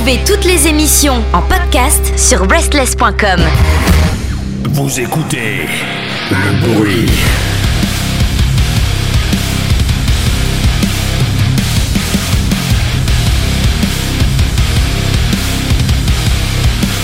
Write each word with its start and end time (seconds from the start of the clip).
Retrouvez 0.00 0.24
toutes 0.24 0.46
les 0.46 0.66
émissions 0.66 1.22
en 1.34 1.42
podcast 1.42 2.18
sur 2.18 2.48
restless.com. 2.48 3.38
Vous 4.70 4.98
écoutez 4.98 5.66
le 6.30 6.74
bruit. 6.74 7.10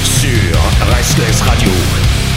Sur 0.03 0.87
Restless 0.97 1.43
Radio. 1.43 1.69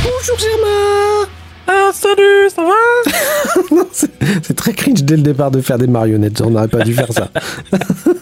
Bonjour 0.03 0.37
Germain 0.37 1.29
Ah 1.67 1.91
salut, 1.93 2.49
ça 2.53 2.63
va? 2.63 3.83
C'est 4.43 4.55
très 4.57 4.73
cringe 4.73 5.03
dès 5.03 5.15
le 5.15 5.23
départ 5.23 5.51
de 5.51 5.61
faire 5.61 5.77
des 5.77 5.87
marionnettes, 5.87 6.41
on 6.41 6.49
n'aurait 6.49 6.67
pas 6.67 6.83
dû 6.83 6.93
faire 6.93 7.13
ça. 7.13 7.29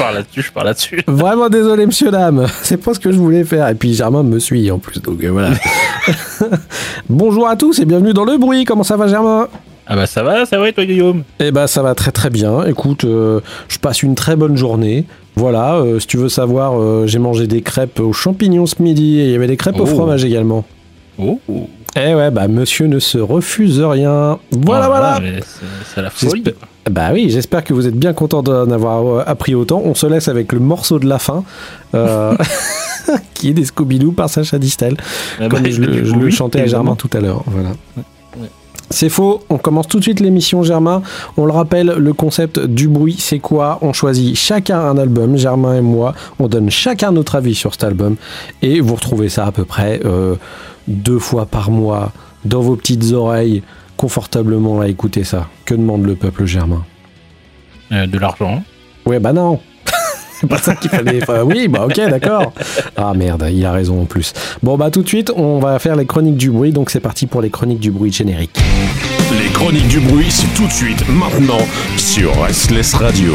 tu 0.00 0.04
parles 0.04 0.14
là-dessus, 0.16 0.42
je 0.42 0.52
parle 0.52 0.66
là-dessus. 0.66 1.02
Vraiment 1.06 1.48
désolé 1.50 1.84
monsieur 1.84 2.10
dame, 2.10 2.46
c'est 2.62 2.78
pas 2.78 2.94
ce 2.94 2.98
que 3.00 3.12
je 3.12 3.18
voulais 3.18 3.44
faire. 3.44 3.68
Et 3.68 3.74
puis 3.74 3.92
Germain 3.92 4.22
me 4.22 4.38
suit 4.38 4.70
en 4.70 4.78
plus, 4.78 5.00
donc 5.02 5.22
euh, 5.22 5.28
voilà. 5.30 5.50
Bonjour 7.08 7.46
à 7.48 7.56
tous 7.56 7.78
et 7.80 7.84
bienvenue 7.84 8.12
dans 8.14 8.24
Le 8.24 8.38
Bruit, 8.38 8.64
comment 8.64 8.82
ça 8.82 8.96
va 8.96 9.08
Germain? 9.08 9.48
Ah 9.86 9.96
bah 9.96 10.06
ça 10.06 10.22
va, 10.22 10.46
ça 10.46 10.58
va 10.58 10.68
et 10.68 10.72
toi 10.72 10.84
Guillaume? 10.84 11.24
Eh 11.40 11.50
ben 11.50 11.66
ça 11.66 11.82
va 11.82 11.94
très 11.94 12.12
très 12.12 12.30
bien. 12.30 12.64
Écoute, 12.64 13.04
euh, 13.04 13.40
je 13.68 13.78
passe 13.78 14.02
une 14.02 14.14
très 14.14 14.36
bonne 14.36 14.56
journée. 14.56 15.04
Voilà, 15.36 15.76
euh, 15.76 15.98
si 15.98 16.06
tu 16.06 16.16
veux 16.16 16.28
savoir, 16.28 16.80
euh, 16.80 17.06
j'ai 17.06 17.18
mangé 17.18 17.46
des 17.46 17.60
crêpes 17.62 17.98
aux 18.00 18.12
champignons 18.12 18.66
ce 18.66 18.80
midi 18.82 19.18
et 19.20 19.24
il 19.26 19.30
y 19.32 19.34
avait 19.34 19.46
des 19.48 19.56
crêpes 19.56 19.78
au 19.80 19.82
Oh. 19.84 19.86
fromage 19.86 20.24
également. 20.24 20.64
Oh 21.18 21.40
Eh 21.96 22.14
ouais, 22.14 22.30
bah 22.30 22.46
monsieur 22.48 22.86
ne 22.86 22.98
se 22.98 23.18
refuse 23.18 23.80
rien. 23.80 24.38
Voilà, 24.52 24.88
Oh 24.88 24.92
là 24.92 25.18
voilà. 25.18 25.20
C'est 25.94 26.02
la 26.02 26.10
folie. 26.10 26.44
Bah 26.90 27.10
oui, 27.12 27.30
j'espère 27.30 27.62
que 27.64 27.74
vous 27.74 27.86
êtes 27.86 27.96
bien 27.96 28.12
content 28.12 28.42
d'en 28.42 28.70
avoir 28.70 29.06
euh, 29.06 29.22
appris 29.26 29.54
autant. 29.54 29.82
On 29.84 29.94
se 29.94 30.06
laisse 30.06 30.28
avec 30.28 30.52
le 30.52 30.60
morceau 30.60 30.98
de 30.98 31.06
la 31.08 31.18
fin, 31.18 31.44
euh, 31.94 32.34
qui 33.34 33.50
est 33.50 33.52
des 33.52 33.64
Scooby-Doo 33.64 34.12
par 34.12 34.30
Sacha 34.30 34.58
Distel, 34.58 34.96
Ah 35.38 35.42
bah, 35.42 35.48
comme 35.48 35.68
je, 35.68 35.80
le, 35.80 36.04
je 36.04 36.14
le 36.14 36.30
chantais 36.30 36.60
à. 36.62 36.66
Germain 36.66 36.94
tout 36.94 37.10
à 37.12 37.20
l'heure. 37.20 37.42
Voilà. 37.46 37.70
Ouais. 37.96 38.48
C'est 38.92 39.08
faux, 39.08 39.42
on 39.50 39.58
commence 39.58 39.86
tout 39.86 39.98
de 39.98 40.02
suite 40.02 40.18
l'émission 40.18 40.64
Germain. 40.64 41.02
On 41.36 41.44
le 41.46 41.52
rappelle, 41.52 41.94
le 41.96 42.12
concept 42.12 42.58
du 42.58 42.88
bruit, 42.88 43.16
c'est 43.18 43.38
quoi? 43.38 43.78
On 43.82 43.92
choisit 43.92 44.36
chacun 44.36 44.80
un 44.80 44.98
album, 44.98 45.36
Germain 45.36 45.76
et 45.76 45.80
moi, 45.80 46.14
on 46.40 46.48
donne 46.48 46.70
chacun 46.70 47.12
notre 47.12 47.36
avis 47.36 47.54
sur 47.54 47.72
cet 47.72 47.84
album, 47.84 48.16
et 48.62 48.80
vous 48.80 48.94
retrouvez 48.96 49.28
ça 49.28 49.46
à 49.46 49.52
peu 49.52 49.64
près 49.64 50.00
euh, 50.04 50.34
deux 50.90 51.18
fois 51.18 51.46
par 51.46 51.70
mois 51.70 52.12
dans 52.44 52.60
vos 52.60 52.76
petites 52.76 53.12
oreilles, 53.12 53.62
confortablement 53.96 54.80
à 54.80 54.88
écouter 54.88 55.24
ça. 55.24 55.46
Que 55.64 55.74
demande 55.74 56.04
le 56.04 56.14
peuple 56.14 56.44
Germain 56.46 56.84
Euh, 57.92 58.06
de 58.06 58.18
l'argent. 58.18 58.62
Ouais, 59.06 59.18
bah 59.18 59.32
non. 59.32 59.58
C'est 60.40 60.46
pas 60.48 60.58
ça 60.58 60.74
qu'il 60.74 60.88
fallait. 60.90 61.20
Enfin, 61.22 61.42
oui, 61.42 61.68
bah 61.68 61.84
ok, 61.84 61.96
d'accord. 62.08 62.52
Ah 62.96 63.12
merde, 63.14 63.46
il 63.52 63.64
a 63.66 63.72
raison 63.72 64.00
en 64.02 64.04
plus. 64.06 64.32
Bon, 64.62 64.78
bah 64.78 64.90
tout 64.90 65.02
de 65.02 65.08
suite, 65.08 65.30
on 65.36 65.58
va 65.58 65.78
faire 65.78 65.96
les 65.96 66.06
chroniques 66.06 66.36
du 66.38 66.50
bruit. 66.50 66.72
Donc 66.72 66.88
c'est 66.90 67.00
parti 67.00 67.26
pour 67.26 67.42
les 67.42 67.50
chroniques 67.50 67.80
du 67.80 67.90
bruit 67.90 68.10
générique. 68.12 68.58
Les 69.32 69.50
chroniques 69.52 69.88
du 69.88 70.00
bruit, 70.00 70.30
c'est 70.30 70.52
tout 70.54 70.66
de 70.66 70.72
suite, 70.72 71.06
maintenant, 71.08 71.60
sur 71.98 72.34
Restless 72.42 72.94
Radio. 72.94 73.34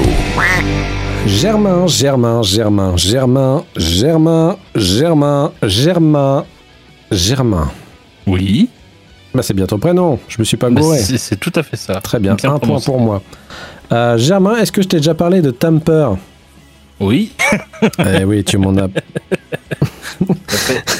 Germain, 1.27 1.87
Germain, 1.87 2.41
Germain, 2.43 2.97
Germain, 2.97 3.63
Germain, 3.75 4.57
Germain, 4.75 5.51
Germain, 5.63 6.45
Germain. 7.15 7.71
Oui. 8.27 8.69
Bah 9.33 9.41
c'est 9.41 9.53
bien 9.53 9.65
ton 9.65 9.79
prénom. 9.79 10.19
Je 10.27 10.37
me 10.39 10.43
suis 10.43 10.57
pas 10.57 10.69
gouré. 10.69 10.99
c'est 10.99 11.39
tout 11.39 11.51
à 11.55 11.63
fait 11.63 11.77
ça. 11.77 11.99
Très 12.01 12.19
bien, 12.19 12.35
un 12.43 12.59
point 12.59 12.79
pour 12.79 12.99
moi. 12.99 13.21
Euh, 13.91 14.17
Germain, 14.17 14.57
est-ce 14.57 14.71
que 14.71 14.81
je 14.81 14.87
t'ai 14.87 14.97
déjà 14.97 15.13
parlé 15.13 15.41
de 15.41 15.51
Tamper? 15.51 16.09
Oui. 16.99 17.31
Eh 17.99 18.23
oui, 18.23 18.43
tu 18.43 18.57
m'en 18.57 18.75
as. 18.77 18.87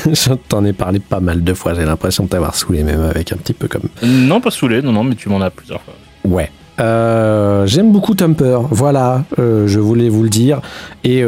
je 0.05 0.33
t'en 0.33 0.63
ai 0.65 0.73
parlé 0.73 0.99
pas 0.99 1.19
mal 1.19 1.43
de 1.43 1.53
fois. 1.53 1.73
J'ai 1.73 1.85
l'impression 1.85 2.25
de 2.25 2.29
t'avoir 2.29 2.55
saoulé, 2.55 2.83
même 2.83 3.01
avec 3.01 3.31
un 3.31 3.37
petit 3.37 3.53
peu 3.53 3.67
comme. 3.67 3.89
non, 4.03 4.39
pas 4.39 4.51
saoulé, 4.51 4.81
non, 4.81 4.91
non, 4.91 5.03
mais 5.03 5.15
tu 5.15 5.29
m'en 5.29 5.41
as 5.41 5.49
plusieurs 5.49 5.81
fois. 5.81 5.93
Ouais. 6.25 6.51
Euh, 6.79 7.65
J'aime 7.65 7.91
beaucoup 7.91 8.13
Tumper, 8.13 8.59
voilà, 8.69 9.23
euh, 9.39 9.65
je 9.67 9.79
voulais 9.79 10.09
vous 10.09 10.23
le 10.23 10.29
dire. 10.29 10.61
Et 11.03 11.23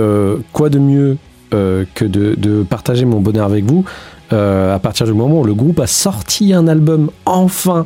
quoi 0.53 0.69
de 0.69 0.79
mieux 0.79 1.17
que 1.51 2.05
de, 2.05 2.35
de 2.37 2.63
partager 2.63 3.05
mon 3.05 3.19
bonheur 3.21 3.45
avec 3.45 3.63
vous 3.65 3.85
euh, 4.33 4.75
à 4.75 4.79
partir 4.79 5.05
du 5.05 5.13
moment 5.13 5.39
où 5.39 5.43
le 5.43 5.53
groupe 5.53 5.79
a 5.79 5.87
sorti 5.87 6.53
un 6.53 6.67
album, 6.67 7.09
enfin, 7.25 7.85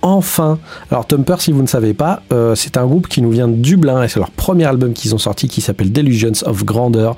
enfin. 0.00 0.58
Alors 0.90 1.06
Tumper, 1.06 1.36
si 1.38 1.52
vous 1.52 1.62
ne 1.62 1.66
savez 1.66 1.92
pas, 1.92 2.22
euh, 2.32 2.54
c'est 2.54 2.76
un 2.76 2.86
groupe 2.86 3.08
qui 3.08 3.20
nous 3.20 3.30
vient 3.30 3.48
de 3.48 3.54
Dublin 3.54 4.02
et 4.02 4.08
c'est 4.08 4.18
leur 4.18 4.30
premier 4.30 4.64
album 4.64 4.92
qu'ils 4.94 5.14
ont 5.14 5.18
sorti 5.18 5.48
qui 5.48 5.60
s'appelle 5.60 5.92
Delusions 5.92 6.46
of 6.46 6.64
Grandeur. 6.64 7.16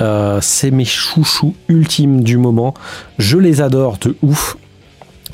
Euh, 0.00 0.38
c'est 0.42 0.70
mes 0.70 0.84
chouchous 0.84 1.54
ultimes 1.68 2.22
du 2.22 2.36
moment. 2.36 2.74
Je 3.18 3.38
les 3.38 3.62
adore 3.62 3.98
de 3.98 4.14
ouf. 4.22 4.56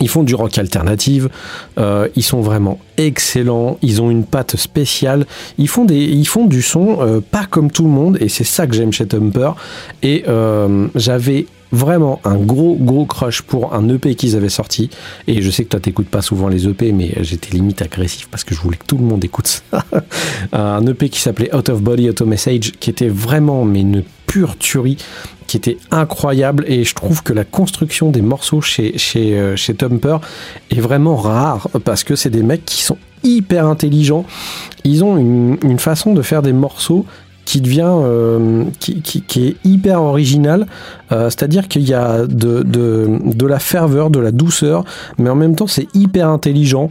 Ils 0.00 0.08
font 0.08 0.22
du 0.22 0.36
rock 0.36 0.56
alternative. 0.58 1.28
Ils 1.76 2.22
sont 2.22 2.40
vraiment 2.40 2.78
excellents. 2.98 3.78
Ils 3.82 4.00
ont 4.00 4.10
une 4.10 4.22
patte 4.22 4.54
spéciale. 4.54 5.26
Ils 5.58 5.66
font, 5.66 5.84
des, 5.84 5.96
ils 5.96 6.28
font 6.28 6.44
du 6.44 6.62
son 6.62 7.20
pas 7.32 7.46
comme 7.50 7.72
tout 7.72 7.82
le 7.82 7.90
monde. 7.90 8.16
Et 8.20 8.28
c'est 8.28 8.44
ça 8.44 8.68
que 8.68 8.76
j'aime 8.76 8.92
chez 8.92 9.08
Tumper. 9.08 9.50
Et 10.04 10.24
j'avais 10.94 11.46
vraiment 11.72 12.20
un 12.24 12.36
gros, 12.36 12.76
gros 12.80 13.04
crush 13.04 13.42
pour 13.42 13.74
un 13.74 13.88
EP 13.88 14.14
qu'ils 14.14 14.36
avaient 14.36 14.48
sorti. 14.48 14.90
Et 15.26 15.42
je 15.42 15.50
sais 15.50 15.64
que 15.64 15.70
toi, 15.70 15.80
t'écoutes 15.80 16.08
pas 16.08 16.22
souvent 16.22 16.48
les 16.48 16.66
EP, 16.66 16.92
mais 16.92 17.12
j'étais 17.20 17.50
limite 17.50 17.82
agressif 17.82 18.28
parce 18.30 18.44
que 18.44 18.54
je 18.54 18.60
voulais 18.60 18.76
que 18.76 18.86
tout 18.86 18.98
le 18.98 19.04
monde 19.04 19.24
écoute 19.24 19.46
ça. 19.46 19.84
un 20.52 20.86
EP 20.86 21.08
qui 21.08 21.20
s'appelait 21.20 21.54
Out 21.54 21.68
of 21.68 21.82
Body 21.82 22.08
Auto 22.08 22.26
Message, 22.26 22.72
qui 22.80 22.90
était 22.90 23.08
vraiment 23.08 23.64
mais 23.64 23.80
une 23.80 24.02
pure 24.26 24.56
tuerie 24.58 24.98
qui 25.46 25.56
était 25.56 25.78
incroyable 25.90 26.64
et 26.68 26.84
je 26.84 26.94
trouve 26.94 27.22
que 27.22 27.32
la 27.32 27.44
construction 27.44 28.10
des 28.10 28.20
morceaux 28.20 28.60
chez, 28.60 28.98
chez, 28.98 29.38
euh, 29.38 29.56
chez 29.56 29.74
Tumper 29.74 30.18
est 30.70 30.80
vraiment 30.80 31.16
rare 31.16 31.68
parce 31.84 32.04
que 32.04 32.14
c'est 32.14 32.30
des 32.30 32.42
mecs 32.42 32.66
qui 32.66 32.82
sont 32.82 32.98
hyper 33.24 33.66
intelligents. 33.66 34.26
Ils 34.84 35.02
ont 35.02 35.16
une, 35.16 35.56
une 35.64 35.78
façon 35.78 36.12
de 36.12 36.20
faire 36.20 36.42
des 36.42 36.52
morceaux 36.52 37.06
qui 37.48 37.62
devient 37.62 37.90
euh, 37.90 38.64
qui, 38.78 39.46
est 39.46 39.56
hyper 39.64 40.02
original. 40.02 40.66
Euh, 41.12 41.30
c'est 41.30 41.42
à 41.42 41.46
dire 41.46 41.66
qu'il 41.66 41.88
y 41.88 41.94
a 41.94 42.26
de 42.26 43.46
la 43.46 43.58
ferveur 43.58 44.10
de 44.10 44.18
la 44.18 44.32
douceur 44.32 44.84
mais 45.16 45.30
en 45.30 45.34
même 45.34 45.56
temps 45.56 45.66
c'est 45.66 45.88
hyper 45.94 46.28
intelligent 46.28 46.90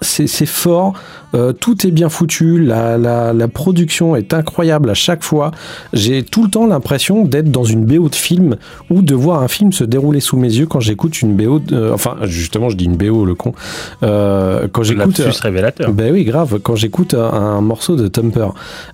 c'est 0.00 0.46
fort, 0.46 0.92
euh, 1.34 1.52
tout 1.52 1.86
est 1.86 1.90
bien 1.90 2.08
foutu, 2.08 2.60
la, 2.60 2.96
la, 2.96 3.32
la 3.32 3.48
production 3.48 4.14
est 4.16 4.32
incroyable 4.34 4.90
à 4.90 4.94
chaque 4.94 5.22
fois. 5.24 5.50
J'ai 5.92 6.22
tout 6.22 6.44
le 6.44 6.50
temps 6.50 6.66
l'impression 6.66 7.24
d'être 7.24 7.50
dans 7.50 7.64
une 7.64 7.84
BO 7.84 8.08
de 8.08 8.14
film 8.14 8.56
ou 8.90 9.02
de 9.02 9.14
voir 9.14 9.42
un 9.42 9.48
film 9.48 9.72
se 9.72 9.82
dérouler 9.84 10.20
sous 10.20 10.36
mes 10.36 10.48
yeux 10.52 10.66
quand 10.66 10.80
j'écoute 10.80 11.20
une 11.22 11.34
BO. 11.34 11.58
de- 11.58 11.74
euh, 11.74 11.92
enfin, 11.94 12.16
justement, 12.22 12.68
je 12.70 12.76
dis 12.76 12.84
une 12.84 12.96
BO, 12.96 13.24
le 13.24 13.34
con. 13.34 13.52
Euh, 14.02 14.68
quand 14.72 14.82
j'écoute. 14.82 15.18
Lapsus 15.18 15.40
révélateur. 15.42 15.92
Ben 15.92 16.12
oui, 16.12 16.24
grave. 16.24 16.60
Quand 16.62 16.76
j'écoute 16.76 17.14
un, 17.14 17.24
un 17.32 17.60
morceau 17.60 17.96
de 17.96 18.06
Tumper, 18.08 18.48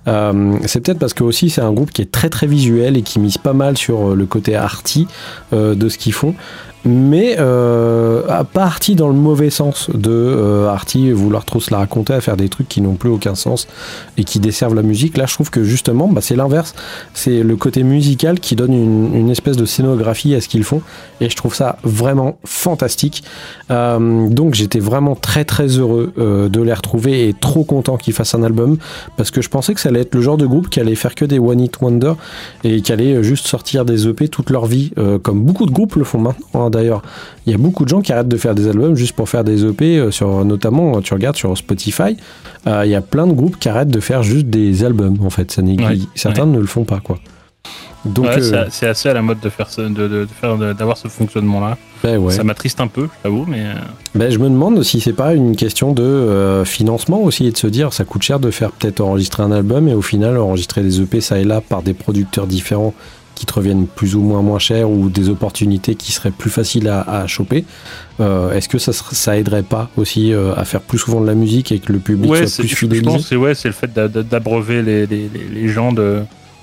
euh, 0.07 0.53
c'est 0.65 0.79
peut-être 0.81 0.99
parce 0.99 1.13
que 1.13 1.23
aussi 1.23 1.49
c'est 1.49 1.61
un 1.61 1.71
groupe 1.71 1.91
qui 1.91 2.01
est 2.01 2.11
très 2.11 2.29
très 2.29 2.47
visuel 2.47 2.97
et 2.97 3.01
qui 3.01 3.19
mise 3.19 3.37
pas 3.37 3.53
mal 3.53 3.77
sur 3.77 4.11
euh, 4.11 4.15
le 4.15 4.25
côté 4.25 4.55
arty 4.55 5.07
euh, 5.53 5.75
de 5.75 5.89
ce 5.89 5.97
qu'ils 5.97 6.13
font. 6.13 6.33
Mais 6.83 7.35
euh, 7.39 8.23
arty 8.55 8.95
dans 8.95 9.07
le 9.07 9.13
mauvais 9.13 9.49
sens 9.49 9.89
de 9.93 10.09
euh, 10.09 10.67
arty 10.67 11.11
vouloir 11.11 11.45
trop 11.45 11.59
se 11.59 11.71
la 11.71 11.77
raconter 11.77 12.13
à 12.13 12.21
faire 12.21 12.37
des 12.37 12.49
trucs 12.49 12.67
qui 12.67 12.81
n'ont 12.81 12.95
plus 12.95 13.09
aucun 13.09 13.35
sens 13.35 13.67
et 14.17 14.23
qui 14.23 14.39
desservent 14.39 14.75
la 14.75 14.81
musique. 14.81 15.17
Là, 15.17 15.25
je 15.25 15.33
trouve 15.33 15.49
que 15.49 15.63
justement, 15.63 16.07
bah, 16.07 16.21
c'est 16.21 16.35
l'inverse. 16.35 16.73
C'est 17.13 17.43
le 17.43 17.55
côté 17.55 17.83
musical 17.83 18.39
qui 18.39 18.55
donne 18.55 18.73
une, 18.73 19.15
une 19.15 19.29
espèce 19.29 19.57
de 19.57 19.65
scénographie 19.65 20.33
à 20.35 20.41
ce 20.41 20.47
qu'ils 20.47 20.63
font 20.63 20.81
et 21.21 21.29
je 21.29 21.35
trouve 21.35 21.55
ça 21.55 21.77
vraiment 21.83 22.37
fantastique. 22.43 23.23
Euh, 23.69 24.27
donc 24.27 24.55
j'étais 24.55 24.79
vraiment 24.79 25.15
très 25.15 25.45
très 25.45 25.67
heureux 25.67 26.11
euh, 26.17 26.49
de 26.49 26.61
les 26.61 26.73
retrouver 26.73 27.29
et 27.29 27.33
trop 27.33 27.63
content 27.63 27.97
qu'ils 27.97 28.13
fassent 28.13 28.35
un 28.35 28.43
album 28.43 28.77
parce 29.17 29.31
que 29.31 29.41
je 29.41 29.49
pensais 29.49 29.73
que 29.73 29.79
ça 29.79 29.89
allait 29.89 30.01
être 30.01 30.15
le 30.15 30.21
genre 30.21 30.37
de 30.37 30.45
groupe 30.45 30.69
qui 30.69 30.79
allait 30.79 30.95
faire 30.95 31.15
que 31.15 31.25
des 31.25 31.39
One 31.39 31.61
Hit 31.61 31.79
Wonder 31.79 32.13
et 32.63 32.81
qui 32.81 32.91
allait 32.91 33.13
euh, 33.13 33.23
juste 33.23 33.47
sortir 33.47 33.85
des 33.85 34.07
EP 34.07 34.27
toute 34.27 34.49
leur 34.49 34.65
vie 34.65 34.91
euh, 34.97 35.19
comme 35.19 35.43
beaucoup 35.43 35.65
de 35.65 35.71
groupes 35.71 35.95
le 35.95 36.03
font 36.03 36.19
maintenant 36.19 36.65
hein, 36.65 36.69
d'ailleurs. 36.71 37.01
Il 37.45 37.51
y 37.51 37.55
a 37.55 37.57
beaucoup 37.59 37.83
de 37.83 37.89
gens 37.89 38.01
qui 38.01 38.11
arrêtent 38.11 38.27
de 38.27 38.37
faire 38.37 38.55
des 38.55 38.67
albums 38.67 38.95
juste 38.95 39.13
pour 39.15 39.29
faire 39.29 39.43
des 39.43 39.63
EP 39.65 39.97
euh, 39.99 40.09
sur 40.11 40.43
notamment 40.45 40.99
tu 41.01 41.13
regardes 41.13 41.35
sur 41.35 41.55
Spotify, 41.57 42.17
euh, 42.67 42.81
il 42.85 42.89
y 42.91 42.95
a 42.95 43.01
plein 43.01 43.27
de 43.27 43.33
groupes 43.33 43.59
qui 43.59 43.69
arrêtent 43.69 43.89
de 43.91 43.99
faire 43.99 44.23
juste 44.23 44.47
des 44.47 44.83
albums 44.83 45.17
en 45.23 45.29
fait, 45.29 45.51
ça 45.51 45.61
n'existe- 45.61 45.89
Ouais, 45.89 46.07
certains 46.15 46.45
ne 46.47 46.59
le 46.59 46.65
font 46.67 46.83
pas 46.85 46.99
quoi. 46.99 47.19
Donc 48.03 48.25
Ouais, 48.25 48.41
euh, 48.41 48.65
c'est- 48.71 48.87
assez 48.87 49.09
à 49.09 49.13
la 49.13 49.21
mode 49.21 49.39
de 49.41 49.49
faire 49.49 49.67
de, 49.77 50.07
de- 50.07 50.73
d'avoir 50.73 50.97
ce 50.97 51.07
fonctionnement-là. 51.07 51.77
ben 52.03 52.17
ouais. 52.17 52.33
Ça 52.33 52.43
m'attriste 52.43 52.81
un 52.81 52.87
peu, 52.87 53.07
j'avoue, 53.23 53.45
mais 53.47 53.59
euh, 53.59 53.73
Ben, 54.15 54.31
je 54.31 54.39
me 54.39 54.49
demande 54.49 54.81
si 54.81 54.99
c'est 54.99 55.13
pas 55.13 55.35
une 55.35 55.55
question 55.55 55.93
de 55.93 56.01
euh, 56.01 56.65
financement 56.65 57.21
aussi 57.21 57.45
et 57.45 57.51
de 57.51 57.57
se 57.57 57.67
dire 57.67 57.93
ça 57.93 58.03
coûte 58.03 58.23
cher 58.23 58.39
de 58.39 58.49
faire 58.49 58.71
peut-être 58.71 59.01
enregistrer 59.01 59.43
un 59.43 59.51
album 59.51 59.87
et 59.87 59.93
au 59.93 60.01
final 60.01 60.39
enregistrer 60.39 60.81
des 60.81 60.99
EP 60.99 61.21
ça 61.21 61.37
et 61.37 61.43
là 61.43 61.61
par 61.61 61.83
des 61.83 61.93
producteurs 61.93 62.47
différents 62.47 62.95
qui 63.41 63.47
te 63.47 63.53
reviennent 63.53 63.87
plus 63.87 64.15
ou 64.15 64.21
moins 64.21 64.43
moins 64.43 64.59
cher 64.59 64.87
ou 64.87 65.09
des 65.09 65.27
opportunités 65.29 65.95
qui 65.95 66.11
seraient 66.11 66.29
plus 66.29 66.51
faciles 66.51 66.87
à, 66.87 67.01
à 67.01 67.25
choper. 67.25 67.65
Euh, 68.19 68.51
Est-ce 68.53 68.69
que 68.69 68.77
ça, 68.77 68.93
ça 68.93 69.35
aiderait 69.35 69.63
pas 69.63 69.89
aussi 69.97 70.31
euh, 70.31 70.53
à 70.55 70.63
faire 70.63 70.81
plus 70.81 70.99
souvent 70.99 71.21
de 71.21 71.25
la 71.25 71.33
musique 71.33 71.71
et 71.71 71.79
que 71.79 71.91
le 71.91 71.97
public 71.97 72.29
ouais, 72.29 72.45
soit 72.45 72.63
plus 72.63 72.69
je 72.97 73.01
pense 73.01 73.23
que 73.23 73.27
c'est 73.29 73.35
ouais, 73.35 73.53
le 73.65 73.71
fait 73.71 73.91
d'a- 73.91 74.07
d'a- 74.07 74.21
d'abreuver 74.21 74.83
les, 74.83 75.07
les, 75.07 75.27
les- 75.53 75.67
gens 75.69 75.91
de 75.91 76.19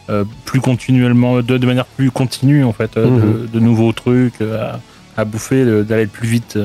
euh, 0.09 0.23
plus 0.45 0.61
continuellement, 0.61 1.43
de, 1.43 1.59
de 1.59 1.67
manière 1.67 1.85
plus 1.85 2.13
continue 2.13 2.63
en 2.63 2.73
fait, 2.73 2.97
Mhm. 2.97 3.21
de, 3.21 3.47
de 3.55 3.59
nouveaux 3.61 3.93
trucs 3.93 4.41
à, 4.41 4.79
à 5.17 5.25
bouffer, 5.25 5.65
d'aller 5.83 6.07
plus 6.07 6.29
vite 6.29 6.57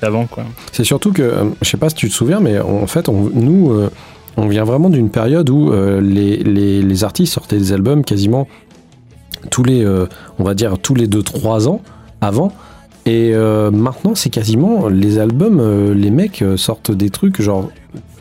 qu'avant 0.00 0.26
quoi. 0.26 0.44
C'est 0.72 0.84
surtout 0.84 1.12
que, 1.12 1.32
je 1.62 1.68
sais 1.68 1.76
pas 1.76 1.90
si 1.90 1.94
tu 1.94 2.08
te 2.08 2.14
souviens, 2.14 2.40
mais 2.40 2.58
en 2.58 2.88
fait, 2.88 3.08
on- 3.08 3.30
nous, 3.32 3.72
on 4.36 4.46
vient 4.48 4.64
vraiment 4.64 4.88
d'une 4.90 5.10
période 5.10 5.48
où 5.50 5.72
euh, 5.72 6.00
les, 6.00 6.36
les- 6.38 6.82
les 6.82 7.04
artistes 7.04 7.32
sortaient 7.34 7.58
des 7.58 7.72
albums 7.72 8.04
quasiment 8.04 8.46
tous 9.50 9.62
les, 9.64 9.84
euh, 9.84 10.06
on 10.38 10.44
va 10.44 10.54
dire, 10.54 10.78
tous 10.78 10.94
les 10.94 11.06
2-3 11.08 11.66
ans 11.68 11.80
avant. 12.20 12.52
Et 13.06 13.30
euh, 13.32 13.70
maintenant, 13.70 14.14
c'est 14.14 14.28
quasiment 14.30 14.88
les 14.88 15.18
albums, 15.18 15.60
euh, 15.60 15.94
les 15.94 16.10
mecs 16.10 16.44
sortent 16.56 16.90
des 16.92 17.08
trucs 17.10 17.40
genre 17.40 17.70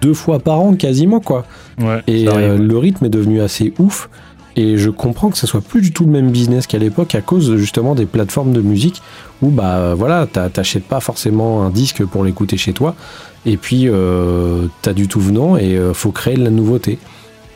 deux 0.02 0.14
fois 0.14 0.40
par 0.40 0.60
an 0.62 0.74
quasiment, 0.75 1.19
quoi. 1.19 1.46
Ouais, 1.80 2.02
Et 2.08 2.25
le 2.58 2.78
rythme 2.78 3.06
est 3.06 3.10
devenu 3.10 3.42
assez 3.42 3.74
ouf. 3.80 4.10
Et 4.56 4.78
je 4.78 4.90
comprends 4.90 5.30
que 5.30 5.38
ce 5.38 5.46
soit 5.46 5.62
plus 5.62 5.81
du 5.81 5.92
tout 5.94 6.06
le 6.06 6.12
même 6.12 6.31
business 6.31 6.66
qu'à 6.66 6.80
l'époque 6.80 7.14
à 7.14 7.22
cause 7.22 7.58
justement 7.58 7.94
des 7.94 8.08
plateformes 8.08 8.54
de 8.54 8.62
musique 8.62 9.04
où 9.44 9.50
bah 9.50 9.94
voilà, 9.94 10.25
t'a- 10.25 10.50
t'achètes 10.50 10.86
pas 10.86 11.00
forcément 11.00 11.62
un 11.63 11.70
disque 11.70 12.04
pour 12.06 12.24
l'écouter 12.24 12.58
chez 12.58 12.74
toi. 12.74 12.96
Et 13.46 13.56
puis 13.58 13.88
t'as 14.81 14.94
du 14.94 15.08
tout 15.08 15.20
venant 15.20 15.58
et 15.58 15.78
faut 15.94 16.12
créer 16.12 16.38
de 16.38 16.44
la 16.44 16.50
nouveauté. 16.50 16.98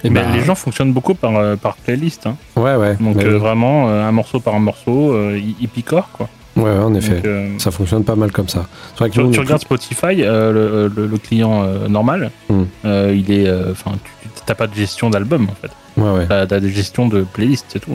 Et 0.03 0.09
Mais 0.09 0.21
bah, 0.21 0.27
les 0.33 0.41
gens 0.43 0.55
fonctionnent 0.55 0.93
beaucoup 0.93 1.13
par, 1.13 1.35
euh, 1.37 1.55
par 1.55 1.75
playlist. 1.75 2.25
hein. 2.27 2.35
ouais 2.55 2.75
ouais, 2.75 2.95
Donc 2.99 3.17
ouais, 3.17 3.25
euh, 3.25 3.37
vraiment, 3.37 3.89
euh, 3.89 4.03
un 4.07 4.11
morceau 4.11 4.39
par 4.39 4.55
un 4.55 4.59
morceau, 4.59 5.13
euh, 5.13 5.37
hi- 5.37 5.55
hippie-core 5.61 6.09
quoi. 6.13 6.27
ouais, 6.57 6.63
ouais, 6.63 6.69
en 6.79 6.93
effet, 6.95 7.21
Donc, 7.21 7.61
ça 7.61 7.69
fonctionne 7.71 8.03
pas 8.03 8.15
mal 8.15 8.31
comme 8.31 8.49
ça. 8.49 8.65
Vrai 8.97 9.09
que 9.09 9.13
tu, 9.15 9.19
nous, 9.21 9.31
regardes 9.31 9.61
Spotify, 9.61 10.15
le, 10.15 10.91
le- 10.95 11.05
le 11.07 11.17
client 11.17 11.63
normal, 11.87 12.31
Hmm. 12.49 12.63
il 12.83 13.31
est, 13.31 13.49
enfin, 13.71 13.91
tu 14.23 14.29
t'as 14.45 14.55
pas 14.55 14.67
de 14.67 14.73
gestion 14.73 15.09
d'album 15.11 15.47
en 15.49 15.55
fait. 15.61 15.71
ouais 16.01 16.25
ouais. 16.27 16.45
T'as 16.47 16.59
des 16.59 16.71
gestions 16.71 17.07
de 17.07 17.21
playlist, 17.21 17.65
c'est 17.69 17.79
tout. 17.79 17.91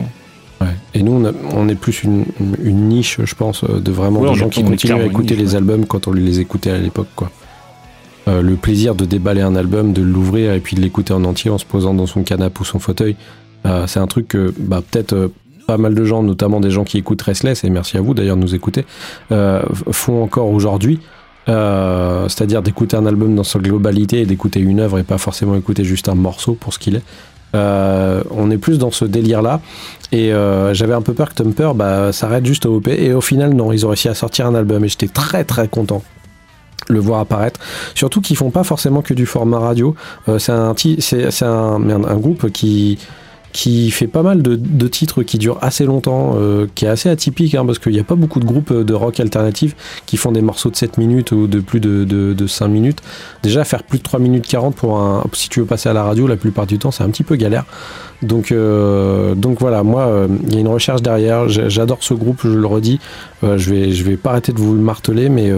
Ouais. 0.61 0.67
Et 0.95 1.03
nous, 1.03 1.11
on, 1.11 1.25
a- 1.25 1.33
on 1.55 1.67
est 1.69 1.75
plus 1.75 2.03
une, 2.03 2.25
une 2.63 2.87
niche, 2.87 3.19
je 3.23 3.35
pense, 3.35 3.63
de 3.63 3.91
vraiment 3.91 4.21
Ouais, 4.21 4.27
de 4.27 4.31
on 4.31 4.35
gens 4.35 4.49
qui 4.49 4.63
continuent 4.63 5.01
à 5.01 5.05
écouter 5.05 5.35
niche, 5.35 5.43
les 5.43 5.55
albums 5.55 5.85
quand 5.85 6.07
on 6.07 6.13
les 6.13 6.39
écoutait 6.39 6.71
à 6.71 6.77
l'époque, 6.77 7.09
quoi. 7.15 7.29
Euh, 8.27 8.41
le 8.41 8.55
plaisir 8.55 8.93
de 8.95 9.05
déballer 9.05 9.41
un 9.41 9.55
album, 9.55 9.93
de 9.93 10.01
l'ouvrir 10.01 10.51
et 10.51 10.59
puis 10.59 10.75
de 10.75 10.81
l'écouter 10.81 11.13
en 11.13 11.23
entier 11.23 11.49
en 11.49 11.57
se 11.57 11.65
posant 11.65 11.93
dans 11.93 12.07
son 12.07 12.23
canapé 12.23 12.59
ou 12.59 12.65
son 12.65 12.79
fauteuil, 12.79 13.15
euh, 13.65 13.87
c'est 13.87 13.99
un 13.99 14.07
truc 14.07 14.27
que 14.27 14.53
bah, 14.57 14.81
peut-être 14.89 15.13
euh, 15.13 15.33
pas 15.65 15.77
mal 15.77 15.95
de 15.95 16.03
gens, 16.03 16.23
notamment 16.23 16.59
des 16.59 16.71
gens 16.71 16.83
qui 16.83 16.97
écoutent 16.97 17.21
Restless, 17.21 17.63
et 17.63 17.69
merci 17.69 17.97
à 17.97 18.01
vous 18.01 18.13
d'ailleurs 18.13 18.35
de 18.35 18.41
nous 18.41 18.55
écouter, 18.55 18.85
font 19.91 20.23
encore 20.23 20.49
aujourd'hui. 20.49 21.01
C'est-à-dire 21.45 22.61
d'écouter 22.61 22.95
un 22.95 23.05
album 23.05 23.35
dans 23.35 23.43
sa 23.43 23.59
globalité 23.59 24.21
et 24.21 24.25
d'écouter 24.25 24.61
une 24.61 24.79
œuvre 24.79 24.97
et 24.97 25.03
pas 25.03 25.17
forcément 25.17 25.55
écouter 25.55 25.83
juste 25.83 26.07
un 26.07 26.15
morceau 26.15 26.53
pour 26.53 26.73
ce 26.73 26.79
qu'il 26.79 26.95
est. 26.95 27.03
On 27.53 28.49
est 28.49 28.57
plus 28.57 28.79
dans 28.79 28.91
ce 28.91 29.03
délire-là. 29.03 29.59
Et 30.13 30.31
j'avais 30.71 30.93
un 30.93 31.01
peu 31.01 31.13
peur 31.13 31.33
que 31.33 31.43
Tumper 31.43 31.71
bah, 31.75 32.13
s'arrête 32.13 32.45
juste 32.45 32.65
au 32.65 32.77
OP. 32.77 32.87
Et 32.87 33.11
au 33.11 33.19
final, 33.19 33.53
non, 33.53 33.73
ils 33.73 33.85
ont 33.85 33.89
réussi 33.89 34.07
à 34.07 34.13
sortir 34.13 34.47
un 34.47 34.55
album. 34.55 34.85
Et 34.85 34.87
j'étais 34.87 35.09
très 35.09 35.43
très 35.43 35.67
content 35.67 36.01
le 36.89 36.99
voir 36.99 37.19
apparaître. 37.19 37.59
Surtout 37.95 38.21
qu'ils 38.21 38.37
font 38.37 38.51
pas 38.51 38.63
forcément 38.63 39.01
que 39.01 39.13
du 39.13 39.25
format 39.25 39.59
radio. 39.59 39.95
Euh, 40.29 40.39
c'est 40.39 40.51
un, 40.51 40.73
c'est, 40.99 41.43
un, 41.43 42.17
groupe 42.17 42.51
qui, 42.51 42.97
qui 43.51 43.91
fait 43.91 44.07
pas 44.07 44.23
mal 44.23 44.41
de, 44.41 44.87
titres 44.87 45.23
qui 45.23 45.37
durent 45.37 45.59
assez 45.61 45.85
longtemps, 45.85 46.35
euh, 46.37 46.67
qui 46.75 46.85
est 46.85 46.89
assez 46.89 47.09
atypique, 47.09 47.55
hein, 47.55 47.65
parce 47.65 47.79
qu'il 47.79 47.93
n'y 47.93 47.99
a 47.99 48.03
pas 48.03 48.15
beaucoup 48.15 48.39
de 48.39 48.45
groupes 48.45 48.73
de 48.73 48.93
rock 48.93 49.19
alternatif 49.19 49.75
qui 50.05 50.17
font 50.17 50.31
des 50.31 50.41
morceaux 50.41 50.69
de 50.69 50.75
7 50.75 50.97
minutes 50.97 51.31
ou 51.31 51.47
de 51.47 51.59
plus 51.59 51.79
de, 51.79 52.03
de, 52.03 52.33
de 52.33 52.47
5 52.47 52.67
minutes. 52.67 52.99
Déjà, 53.43 53.63
faire 53.63 53.83
plus 53.83 53.99
de 53.99 54.03
3 54.03 54.19
minutes 54.19 54.47
40 54.47 54.75
pour 54.75 54.99
un, 54.99 55.23
si 55.33 55.49
tu 55.49 55.59
veux 55.59 55.65
passer 55.65 55.89
à 55.89 55.93
la 55.93 56.03
radio, 56.03 56.27
la 56.27 56.37
plupart 56.37 56.67
du 56.67 56.79
temps, 56.79 56.91
c'est 56.91 57.03
un 57.03 57.09
petit 57.09 57.23
peu 57.23 57.35
galère. 57.35 57.65
Donc, 58.21 58.51
euh, 58.51 59.35
donc 59.35 59.59
voilà, 59.59 59.83
moi, 59.83 60.07
euh, 60.07 60.27
il 60.43 60.53
y 60.53 60.57
a 60.57 60.59
une 60.59 60.67
recherche 60.67 61.01
derrière. 61.01 61.47
J'adore 61.49 61.99
ce 62.01 62.13
groupe, 62.13 62.41
je 62.43 62.49
le 62.49 62.65
redis. 62.65 62.99
Euh, 63.43 63.57
je 63.57 63.69
vais, 63.69 63.91
je 63.91 64.03
vais 64.03 64.17
pas 64.17 64.31
arrêter 64.31 64.53
de 64.53 64.59
vous 64.59 64.73
le 64.73 64.81
marteler, 64.81 65.29
mais 65.29 65.51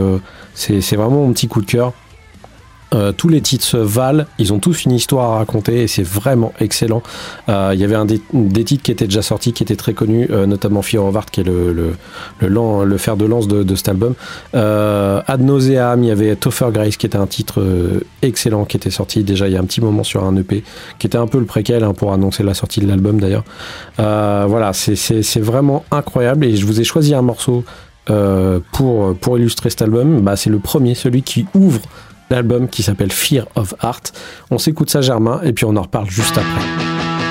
c'est 0.54 0.96
vraiment 0.96 1.26
mon 1.26 1.34
petit 1.34 1.48
coup 1.48 1.62
de 1.62 1.66
cœur. 1.66 1.94
Euh, 2.96 3.12
tous 3.12 3.30
les 3.30 3.40
titres 3.42 3.64
se 3.66 3.78
valent, 3.78 4.26
ils 4.40 4.52
ont 4.52 4.58
tous 4.60 4.86
une 4.86 4.94
histoire 4.94 5.34
à 5.34 5.38
raconter 5.38 5.84
et 5.84 5.88
c'est 5.88 6.02
vraiment 6.04 6.54
excellent. 6.60 7.04
Euh, 7.48 7.72
Il 7.76 7.80
y 7.80 7.84
avait 7.84 7.96
un 7.96 8.06
des, 8.06 8.20
des 8.34 8.64
titres 8.64 8.82
qui 8.84 8.92
étaient 8.92 9.06
déjà 9.06 9.22
sortis, 9.22 9.54
qui 9.54 9.62
étaient 9.62 9.76
très 9.76 9.94
connus, 9.94 10.28
euh, 10.32 10.48
notamment 10.48 10.82
Fear 10.82 11.06
of 11.06 11.16
Art, 11.16 11.28
qui 11.28 11.42
est 11.42 11.44
le, 11.44 11.72
le, 11.72 11.94
le, 12.48 12.86
le 12.86 12.98
fer 12.98 13.16
de 13.16 13.26
lance 13.26 13.48
de, 13.48 13.62
de 13.62 13.76
cet 13.76 13.90
album. 13.90 14.16
Euh, 14.56 15.22
Ad 15.28 15.42
Nauseam, 15.42 16.04
il 16.04 16.08
y 16.08 16.12
avait 16.12 16.36
Topher 16.36 16.70
Grace, 16.74 16.98
qui 16.98 17.06
était 17.06 17.18
un 17.18 17.28
titre 17.28 17.64
excellent, 18.24 18.66
qui 18.66 18.78
était 18.78 18.90
sorti 18.90 19.24
déjà 19.24 19.48
il 19.48 19.54
y 19.54 19.58
a 19.58 19.60
un 19.60 19.66
petit 19.66 19.82
moment 19.82 20.04
sur 20.04 20.24
un 20.24 20.36
EP, 20.36 20.64
qui 20.98 21.06
était 21.08 21.18
un 21.18 21.28
peu 21.28 21.38
le 21.40 21.46
préquel 21.46 21.84
hein, 21.84 21.94
pour 21.94 22.12
annoncer 22.12 22.42
la 22.44 22.54
sortie 22.56 22.80
de 22.80 22.88
l'album 22.88 23.20
d'ailleurs. 23.20 23.44
Voilà, 23.98 24.74
c'est- 24.74 25.40
vraiment 25.40 25.86
incroyable 25.92 26.46
et 26.46 26.56
je 26.56 26.66
vous 26.66 26.82
ai 26.82 26.84
choisi 26.84 27.14
un 27.14 27.22
morceau 27.22 27.64
pour, 28.72 29.16
pour 29.16 29.38
illustrer 29.38 29.70
cet 29.70 29.82
album. 29.84 30.22
Bah, 30.22 30.36
c'est 30.36 30.50
le 30.50 30.60
premier, 30.60 30.96
celui 30.96 31.22
qui 31.22 31.46
ouvre 31.54 31.82
l'album 32.30 32.68
qui 32.68 32.84
s'appelle 32.84 33.12
Fear 33.12 33.48
of 33.56 33.74
Art. 33.80 34.02
On 34.52 34.58
s'écoute 34.58 34.90
ça, 34.90 35.02
Germain, 35.02 35.42
et 35.44 35.54
puis 35.54 35.66
on 35.66 35.76
en 35.76 35.82
reparle 35.84 36.10
juste 36.10 36.38
après. 36.38 37.29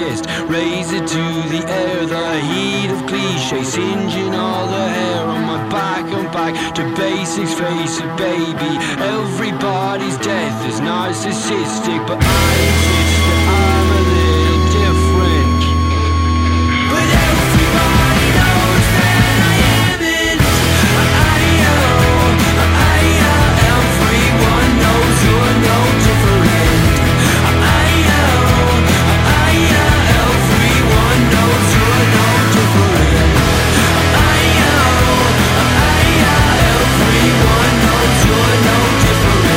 Fist, 0.00 0.24
raise 0.48 0.92
it 0.92 1.06
to 1.06 1.24
the 1.52 1.62
air, 1.68 2.06
the 2.06 2.40
heat 2.50 2.90
of 2.90 3.00
cliche, 3.06 3.62
singeing 3.62 4.34
all 4.34 4.66
the 4.66 4.86
hair 4.96 5.22
on 5.34 5.42
my 5.44 5.60
back 5.68 6.04
and 6.18 6.28
back 6.32 6.52
to 6.74 6.82
basics. 6.96 7.52
Face 7.60 8.00
it, 8.04 8.12
baby. 8.16 8.72
Everybody's 9.16 10.18
death 10.18 10.58
is 10.70 10.80
narcissistic, 10.80 12.00
but 12.08 12.18
I 12.20 12.50
insist 12.68 13.16
that 13.26 13.54
I'm 13.54 13.59
you're 38.02 38.56
no 38.64 38.76
different 39.00 39.50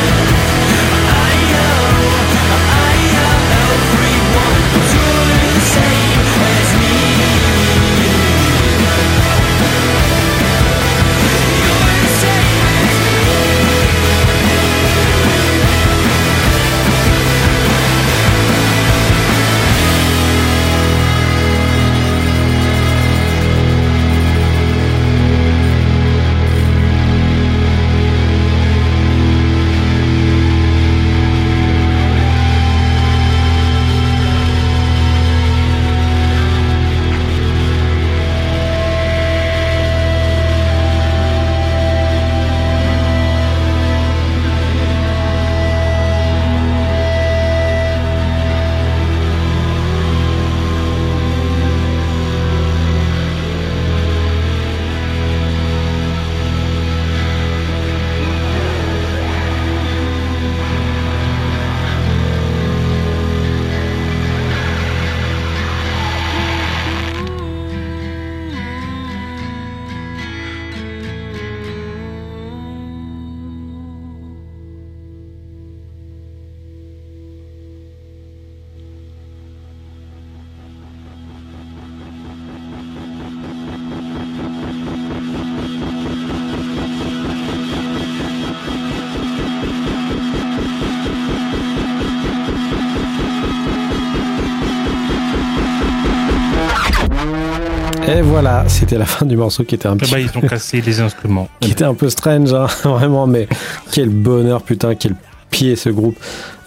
voilà, 98.64 98.68
c'était 98.68 98.98
la 98.98 99.04
fin 99.04 99.26
du 99.26 99.36
morceau 99.36 99.64
qui 99.64 99.74
était 99.74 99.88
un 99.88 99.92
Ah 99.92 99.96
petit 99.96 100.12
bah, 100.12 100.20
ils 100.20 100.36
ont 100.36 100.40
cassé 100.40 100.80
les 100.80 101.00
instruments. 101.00 101.48
qui 101.60 101.70
était 101.70 101.84
un 101.84 101.94
peu 101.94 102.08
strange, 102.08 102.52
hein, 102.52 102.66
vraiment, 102.84 103.26
mais 103.26 103.46
quel 103.92 104.08
bonheur, 104.08 104.62
putain, 104.62 104.94
quel 104.94 105.14
pied 105.50 105.76
ce 105.76 105.90
groupe. 105.90 106.16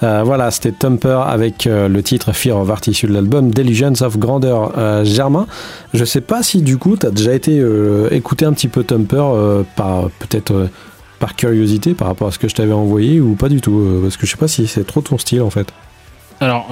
Euh, 0.03 0.21
voilà, 0.23 0.51
c'était 0.51 0.71
Thumper 0.71 1.23
avec 1.25 1.65
euh, 1.65 1.87
le 1.89 2.03
titre 2.03 2.31
Fear 2.33 2.57
of 2.57 2.69
Art 2.69 2.81
issu 2.87 3.07
de 3.07 3.13
l'album 3.13 3.51
Delusions 3.51 4.01
of 4.01 4.17
Grandeur. 4.17 4.73
Euh, 4.77 5.03
Germain, 5.03 5.47
je 5.93 6.05
sais 6.05 6.21
pas 6.21 6.43
si 6.43 6.61
du 6.61 6.77
coup 6.77 6.95
tu 6.95 7.05
as 7.07 7.11
déjà 7.11 7.33
été 7.33 7.59
euh, 7.59 8.07
écouter 8.11 8.45
un 8.45 8.53
petit 8.53 8.67
peu 8.67 8.83
par 8.83 10.09
peut-être 10.19 10.69
par 11.19 11.35
curiosité 11.35 11.95
par 11.95 12.07
rapport 12.07 12.27
à 12.27 12.31
ce 12.31 12.37
que 12.37 12.47
je 12.47 12.53
t'avais 12.53 12.73
envoyé 12.73 13.19
ou 13.19 13.33
pas 13.33 13.49
du 13.49 13.59
tout, 13.59 13.99
parce 14.03 14.17
que 14.17 14.27
je 14.27 14.31
sais 14.31 14.37
pas 14.37 14.47
si 14.47 14.67
c'est 14.67 14.85
trop 14.85 15.01
ton 15.01 15.17
style 15.17 15.41
en 15.41 15.49
fait. 15.49 15.67
Alors, 16.39 16.67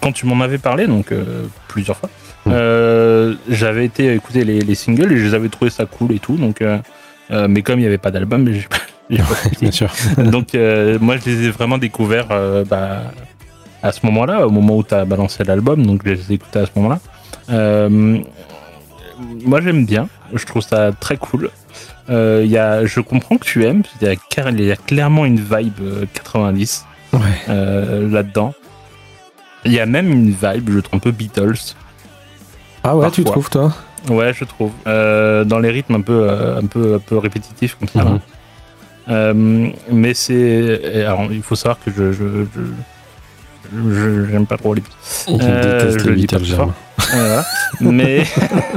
quand 0.00 0.12
tu 0.12 0.24
m'en 0.24 0.40
avais 0.42 0.56
parlé, 0.56 0.86
donc 0.86 1.12
plusieurs 1.68 1.98
fois. 1.98 2.08
Euh, 2.46 3.34
j'avais 3.48 3.84
été 3.84 4.14
écouter 4.14 4.44
les, 4.44 4.60
les 4.60 4.74
singles 4.74 5.12
et 5.12 5.16
je 5.18 5.24
les 5.24 5.34
avais 5.34 5.48
trouvé 5.48 5.70
ça 5.70 5.86
cool 5.86 6.12
et 6.12 6.18
tout. 6.18 6.36
Donc, 6.36 6.62
euh, 6.62 6.78
euh, 7.30 7.46
mais 7.48 7.62
comme 7.62 7.78
il 7.78 7.82
n'y 7.82 7.86
avait 7.88 7.98
pas 7.98 8.10
d'album, 8.10 8.48
j'ai 8.52 8.66
pas, 8.68 8.76
j'ai 9.10 9.18
pas 9.18 9.24
écouté. 9.46 9.56
Bien 9.60 9.70
sûr. 9.70 9.90
donc, 10.18 10.54
euh, 10.54 10.98
moi, 11.00 11.16
je 11.16 11.30
les 11.30 11.46
ai 11.46 11.50
vraiment 11.50 11.78
découverts 11.78 12.28
bah, 12.68 13.02
à 13.82 13.92
ce 13.92 14.04
moment-là, 14.06 14.46
au 14.46 14.50
moment 14.50 14.76
où 14.76 14.82
tu 14.82 14.94
as 14.94 15.04
balancé 15.04 15.44
l'album. 15.44 15.84
Donc, 15.84 16.02
je 16.04 16.12
les 16.12 16.32
ai 16.32 16.34
écoutés 16.34 16.60
à 16.60 16.66
ce 16.66 16.70
moment-là. 16.76 16.98
Moi, 19.44 19.60
j'aime 19.60 19.84
bien. 19.84 20.08
Je 20.32 20.44
trouve 20.46 20.62
ça 20.62 20.92
très 20.98 21.16
cool. 21.16 21.50
Y 22.08 22.56
a, 22.56 22.84
je 22.86 23.00
comprends 23.00 23.36
que 23.36 23.44
tu 23.44 23.64
aimes. 23.64 23.82
Il 24.00 24.08
y 24.08 24.10
a, 24.10 24.14
y 24.14 24.76
clairement 24.86 25.26
une 25.26 25.36
vibe 25.36 25.80
euh, 25.82 26.06
90 26.12 26.86
Ouais. 27.12 27.18
euh, 27.48 28.08
là-dedans. 28.08 28.54
Il 29.64 29.72
y 29.72 29.80
a 29.80 29.86
même 29.86 30.10
une 30.10 30.30
vibe, 30.30 30.70
je 30.70 30.78
trouve, 30.80 30.96
un 30.96 31.00
peu 31.00 31.10
Beatles. 31.10 31.74
Ah 32.84 32.96
ouais, 32.96 33.10
tu 33.10 33.24
trouves 33.24 33.50
toi 33.50 33.72
Ouais, 34.08 34.32
je 34.32 34.44
trouve. 34.44 34.70
Euh, 34.86 35.44
dans 35.44 35.58
les 35.58 35.70
rythmes 35.70 35.96
un 35.96 36.00
peu, 36.00 36.26
euh, 36.30 36.58
un 36.58 36.66
peu, 36.66 36.94
un 36.94 36.98
peu 36.98 37.18
répétitifs 37.18 37.76
comme 37.78 37.88
ça. 37.88 38.04
Mhm. 38.04 38.20
Euh, 39.08 39.68
mais 39.90 40.14
c'est. 40.14 41.04
Alors, 41.04 41.24
il 41.30 41.42
faut 41.42 41.54
savoir 41.54 41.78
que 41.84 41.90
je. 41.90 42.12
je, 42.12 42.24
je- 42.54 42.60
je- 43.72 44.26
j'aime 44.30 44.46
pas 44.46 44.56
trop 44.56 44.74
les 44.74 44.82
Il 45.28 45.38
Euh, 45.42 45.78
déteste 45.78 46.00
je 46.00 46.04
les 46.06 46.10
le 46.10 46.16
dis 46.16 46.26
pas 46.26 46.38
fort. 46.40 46.72
Voilà. 47.12 47.44
mais, 47.80 48.24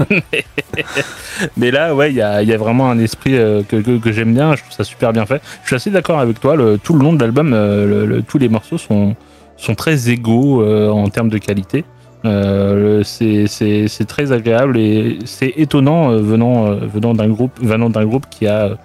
mais, 0.10 0.46
mais 1.58 1.72
là, 1.72 1.96
ouais, 1.96 2.12
il 2.12 2.16
y 2.16 2.22
a, 2.22 2.44
y 2.44 2.54
a 2.54 2.58
vraiment 2.58 2.90
un 2.92 3.00
esprit 3.00 3.32
que, 3.32 3.82
que, 3.82 3.98
que 3.98 4.12
j'aime 4.12 4.34
bien. 4.34 4.56
Je 4.56 4.62
trouve 4.62 4.74
ça 4.74 4.84
super 4.84 5.12
bien 5.14 5.26
fait. 5.26 5.42
Je 5.64 5.68
suis 5.68 5.76
assez 5.76 5.90
d'accord 5.90 6.20
avec 6.20 6.40
toi. 6.40 6.56
Le, 6.56 6.78
tout 6.78 6.94
le 6.94 7.00
long 7.04 7.14
de 7.14 7.20
l'album, 7.22 7.52
le- 7.52 8.06
le- 8.06 8.22
tous 8.22 8.38
les 8.38 8.50
morceaux 8.50 8.78
sont, 8.78 9.16
sont 9.58 9.74
très 9.76 10.10
égaux 10.10 10.64
en 10.92 11.08
termes 11.10 11.30
de 11.30 11.38
qualité. 11.40 11.86
Euh, 12.26 13.04
c'est 13.04 14.06
très 14.08 14.32
agréable 14.32 14.78
et 14.78 15.20
c'est 15.26 15.54
étonnant 15.58 16.12
euh, 16.12 16.18
venant, 16.22 16.68
euh, 16.68 16.76
venant 16.76 17.14
d'un 17.14 17.28
groupe, 17.28 17.52
venant 17.62 17.90
groupe 18.06 18.26
qui 18.30 18.48
a, 18.48 18.78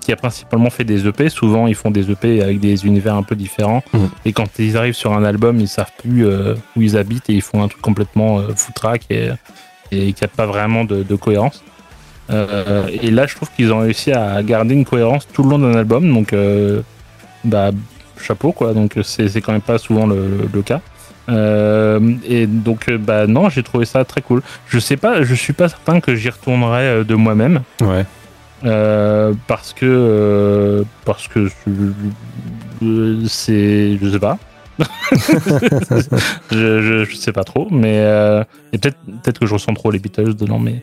qui 0.00 0.12
a 0.12 0.16
principalement 0.16 0.70
fait 0.70 0.84
des 0.84 1.06
EP. 1.06 1.28
Souvent, 1.28 1.66
ils 1.66 1.74
font 1.74 1.90
des 1.90 2.10
EP 2.10 2.42
avec 2.42 2.58
des 2.58 2.86
univers 2.86 3.14
un 3.14 3.22
peu 3.22 3.36
différents. 3.36 3.82
Mhm. 3.92 4.08
Et 4.24 4.32
quand 4.32 4.48
ils 4.58 4.76
arrivent 4.78 4.94
sur 4.94 5.12
un 5.12 5.24
album, 5.24 5.60
ils 5.60 5.68
savent 5.68 5.92
plus 5.98 6.26
où 6.26 6.80
ils 6.82 6.96
habitent 6.96 7.28
et 7.28 7.34
ils 7.34 7.42
font 7.42 7.62
un 7.62 7.68
truc 7.68 7.82
complètement 7.82 8.40
foutraque 8.56 9.02
et, 9.10 9.28
et 9.92 10.12
qui 10.14 10.24
n'a 10.24 10.28
pas 10.28 10.46
vraiment 10.46 10.84
de, 10.84 11.02
de 11.02 11.14
cohérence. 11.16 11.62
Et 12.30 13.10
là, 13.10 13.26
je 13.26 13.34
trouve 13.36 13.50
qu'ils 13.54 13.72
ont 13.72 13.80
réussi 13.80 14.10
à 14.12 14.42
garder 14.42 14.74
une 14.74 14.84
cohérence 14.84 15.28
tout 15.32 15.42
le 15.42 15.50
long 15.50 15.58
d'un 15.58 15.74
album. 15.76 16.12
Donc, 16.12 16.34
bah, 17.44 17.70
chapeau, 18.20 18.52
quoi. 18.52 18.72
Donc, 18.74 18.94
c'est 19.02 19.28
c'est 19.28 19.40
quand 19.40 19.52
même 19.52 19.60
pas 19.60 19.78
souvent 19.78 20.06
le, 20.06 20.16
le- 20.16 20.48
le 20.52 20.62
cas. 20.62 20.80
Euh, 21.28 22.00
et 22.28 22.46
donc, 22.46 22.88
euh, 22.88 22.98
bah, 22.98 23.26
non, 23.26 23.48
j'ai 23.48 23.62
trouvé 23.62 23.84
ça 23.84 24.04
très 24.04 24.20
cool. 24.22 24.42
Je 24.68 24.78
sais 24.78 24.96
pas, 24.96 25.22
je 25.22 25.34
suis 25.34 25.52
pas 25.52 25.68
certain 25.68 26.00
que 26.00 26.14
j'y 26.14 26.28
retournerai 26.30 26.82
euh, 26.82 27.04
de 27.04 27.14
moi-même. 27.14 27.62
Ouais. 27.80 28.04
Euh, 28.64 29.34
parce 29.48 29.72
que 29.74 29.84
euh, 29.86 30.82
parce 31.04 31.28
que 31.28 31.48
euh, 32.82 33.22
c'est 33.28 33.98
je 34.00 34.10
sais 34.10 34.18
pas. 34.18 34.38
Je, 36.50 36.82
je, 36.82 37.04
je 37.04 37.16
sais 37.16 37.32
pas 37.32 37.44
trop 37.44 37.68
mais 37.70 37.94
euh, 38.00 38.44
et 38.72 38.78
peut-être 38.78 38.98
peut-être 39.22 39.38
que 39.40 39.46
je 39.46 39.54
ressens 39.54 39.72
trop 39.74 39.90
les 39.90 39.98
Beatles 39.98 40.34
dedans 40.34 40.58
mais 40.58 40.82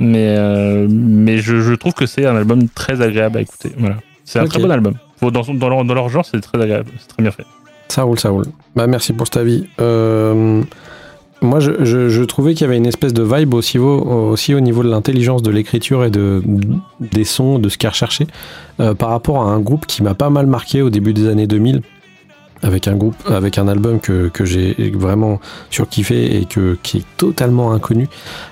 mais 0.00 0.34
euh, 0.38 0.86
mais 0.90 1.38
je, 1.38 1.60
je 1.60 1.74
trouve 1.74 1.92
que 1.94 2.06
c'est 2.06 2.26
un 2.26 2.36
album 2.36 2.68
très 2.68 3.00
agréable 3.00 3.38
à 3.38 3.40
écouter. 3.40 3.72
Voilà. 3.78 3.96
C'est 4.24 4.38
un 4.38 4.44
très 4.46 4.60
bon 4.60 4.70
album. 4.70 4.94
Faut- 5.18 5.30
dans, 5.30 5.42
son- 5.42 5.54
dans, 5.54 5.68
leur, 5.68 5.84
dans 5.84 5.94
leur 5.94 6.08
genre 6.08 6.24
c'est 6.24 6.40
très 6.40 6.60
agréable. 6.60 6.90
C'est 6.98 7.08
très 7.08 7.22
bien 7.22 7.32
fait 7.32 7.44
Ça 7.88 8.02
roule, 8.02 8.18
ça 8.18 8.30
roule. 8.30 8.44
Bah, 8.76 8.86
merci 8.86 9.12
pour 9.12 9.26
cet 9.26 9.36
avis. 9.38 9.66
Euh, 9.80 10.62
Moi, 11.40 11.60
je, 11.60 11.84
je- 11.84 12.08
je 12.08 12.22
trouvais 12.24 12.54
qu'il 12.54 12.62
y 12.62 12.64
avait 12.68 12.76
une 12.76 12.86
espèce 12.86 13.14
de 13.14 13.22
vibe 13.22 13.54
aussi 13.54 13.78
au, 13.78 13.86
aussi 13.86 14.54
au 14.54 14.60
niveau 14.60 14.82
de 14.82 14.88
l'intelligence 14.90 15.40
de 15.42 15.50
l'écriture 15.52 16.04
et 16.04 16.10
de, 16.10 16.42
des 17.00 17.22
sons, 17.24 17.60
de 17.60 17.68
ce 17.68 17.78
qu'il 17.78 17.88
recherché, 17.88 18.26
euh, 18.80 18.92
par 18.94 19.10
rapport 19.10 19.42
à 19.42 19.52
un 19.52 19.60
groupe 19.60 19.86
qui 19.86 20.02
m'a 20.02 20.14
pas 20.14 20.30
mal 20.30 20.46
marqué 20.48 20.82
au 20.82 20.90
début 20.90 21.14
des 21.14 21.28
années 21.28 21.46
2000, 21.46 21.82
avec 22.64 22.88
un 22.88 22.96
groupe, 22.96 23.14
avec 23.30 23.56
un 23.56 23.68
album 23.68 24.00
que, 24.00 24.26
que 24.28 24.44
j'ai 24.44 24.74
vraiment 24.96 25.38
surkiffé 25.70 26.38
et 26.40 26.44
que, 26.44 26.76
qui 26.82 26.98
est 26.98 27.06
totalement 27.16 27.70
inconnu. 27.72 28.08